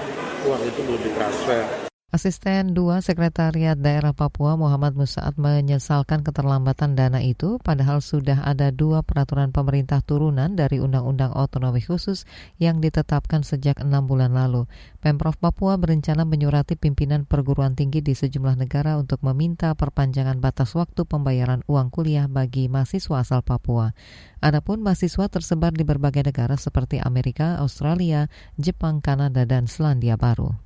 uang 0.44 0.62
itu 0.66 0.80
belum 0.84 1.02
ditransfer 1.06 1.83
Asisten 2.14 2.78
2 2.78 3.02
Sekretariat 3.02 3.74
Daerah 3.74 4.14
Papua 4.14 4.54
Muhammad 4.54 4.94
Musaad 4.94 5.34
menyesalkan 5.34 6.22
keterlambatan 6.22 6.94
dana 6.94 7.18
itu 7.18 7.58
padahal 7.58 8.06
sudah 8.06 8.46
ada 8.46 8.70
dua 8.70 9.02
peraturan 9.02 9.50
pemerintah 9.50 9.98
turunan 10.06 10.54
dari 10.54 10.78
Undang-Undang 10.78 11.34
Otonomi 11.34 11.82
Khusus 11.82 12.30
yang 12.62 12.86
ditetapkan 12.86 13.42
sejak 13.42 13.82
enam 13.82 14.06
bulan 14.06 14.38
lalu. 14.38 14.70
Pemprov 15.02 15.42
Papua 15.42 15.74
berencana 15.82 16.22
menyurati 16.22 16.78
pimpinan 16.78 17.26
perguruan 17.26 17.74
tinggi 17.74 18.06
di 18.06 18.14
sejumlah 18.14 18.62
negara 18.62 18.94
untuk 19.02 19.18
meminta 19.26 19.74
perpanjangan 19.74 20.38
batas 20.38 20.78
waktu 20.78 21.10
pembayaran 21.10 21.66
uang 21.66 21.90
kuliah 21.90 22.30
bagi 22.30 22.70
mahasiswa 22.70 23.26
asal 23.26 23.42
Papua. 23.42 23.90
Adapun 24.38 24.86
mahasiswa 24.86 25.34
tersebar 25.34 25.74
di 25.74 25.82
berbagai 25.82 26.30
negara 26.30 26.62
seperti 26.62 27.02
Amerika, 27.02 27.58
Australia, 27.58 28.30
Jepang, 28.62 29.02
Kanada, 29.02 29.50
dan 29.50 29.66
Selandia 29.66 30.14
Baru. 30.14 30.63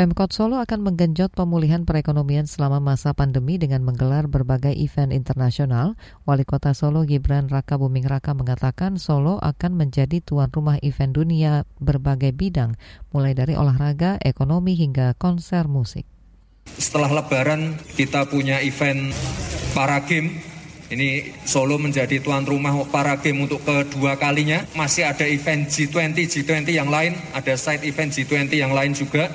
Pemkot 0.00 0.32
Solo 0.32 0.56
akan 0.64 0.80
menggenjot 0.80 1.28
pemulihan 1.36 1.84
perekonomian 1.84 2.48
selama 2.48 2.80
masa 2.80 3.12
pandemi 3.12 3.60
dengan 3.60 3.84
menggelar 3.84 4.32
berbagai 4.32 4.72
event 4.72 5.12
internasional. 5.12 5.92
Wali 6.24 6.48
Kota 6.48 6.72
Solo 6.72 7.04
Gibran 7.04 7.52
Raka 7.52 7.76
Buming 7.76 8.08
Raka 8.08 8.32
mengatakan 8.32 8.96
Solo 8.96 9.36
akan 9.44 9.76
menjadi 9.76 10.24
tuan 10.24 10.48
rumah 10.48 10.80
event 10.80 11.12
dunia 11.12 11.68
berbagai 11.84 12.32
bidang, 12.32 12.80
mulai 13.12 13.36
dari 13.36 13.60
olahraga, 13.60 14.16
ekonomi 14.24 14.72
hingga 14.72 15.12
konser 15.20 15.68
musik. 15.68 16.08
Setelah 16.64 17.20
Lebaran 17.20 17.76
kita 17.92 18.24
punya 18.24 18.64
event 18.64 19.12
para 19.76 20.00
game 20.08 20.40
ini 20.88 21.28
Solo 21.44 21.76
menjadi 21.76 22.24
tuan 22.24 22.48
rumah 22.48 22.72
para 22.88 23.20
game 23.20 23.44
untuk 23.44 23.60
kedua 23.68 24.16
kalinya. 24.16 24.64
Masih 24.72 25.04
ada 25.04 25.28
event 25.28 25.68
G20, 25.68 26.16
G20 26.16 26.72
yang 26.72 26.88
lain, 26.88 27.20
ada 27.36 27.52
side 27.52 27.84
event 27.84 28.16
G20 28.16 28.48
yang 28.64 28.72
lain 28.72 28.96
juga. 28.96 29.28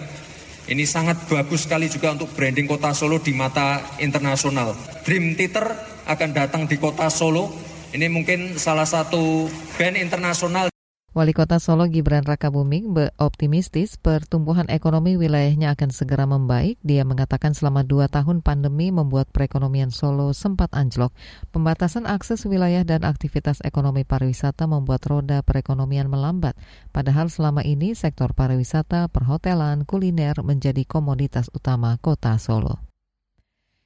Ini 0.65 0.82
sangat 0.89 1.30
bagus 1.30 1.69
sekali 1.69 1.86
juga 1.86 2.17
untuk 2.17 2.34
branding 2.34 2.65
kota 2.65 2.89
Solo 2.89 3.21
di 3.21 3.38
mata 3.38 3.86
internasional. 4.01 4.73
Dream 5.06 5.38
Theater 5.38 5.69
akan 6.10 6.30
datang 6.34 6.65
di 6.65 6.82
kota 6.82 7.06
Solo. 7.13 7.54
Ini 7.93 8.10
mungkin 8.10 8.58
salah 8.58 8.89
satu 8.89 9.45
band 9.78 9.95
internasional. 10.01 10.75
Wali 11.15 11.32
Kota 11.32 11.63
Solo 11.63 11.88
Gibran 11.88 12.28
Rakabuming 12.28 12.91
optimistis 13.23 13.95
pertumbuhan 13.95 14.67
ekonomi 14.67 15.15
wilayahnya 15.15 15.71
akan 15.71 15.88
segera 15.88 16.28
membaik. 16.28 16.75
Dia 16.84 17.08
mengatakan 17.08 17.56
selama 17.56 17.88
dua 17.88 18.12
tahun 18.12 18.43
pandemi 18.43 18.91
membuat 18.91 19.32
perekonomian 19.32 19.95
Solo 19.95 20.36
sempat 20.36 20.75
anjlok. 20.75 21.15
Pembatasan 21.56 22.04
akses 22.04 22.43
wilayah 22.43 22.84
dan 22.84 23.08
aktivitas 23.08 23.63
ekonomi 23.63 24.04
pariwisata 24.04 24.67
membuat 24.67 25.08
roda 25.08 25.39
perekonomian 25.39 26.12
melambat. 26.12 26.60
Padahal 26.91 27.32
selama 27.32 27.63
ini 27.63 27.95
sektor 27.95 28.36
pariwisata, 28.36 29.08
perhotelan, 29.08 29.88
kuliner 29.88 30.36
menjadi 30.43 30.84
komoditas 30.84 31.47
utama 31.56 31.95
kota 32.04 32.36
Solo. 32.36 32.95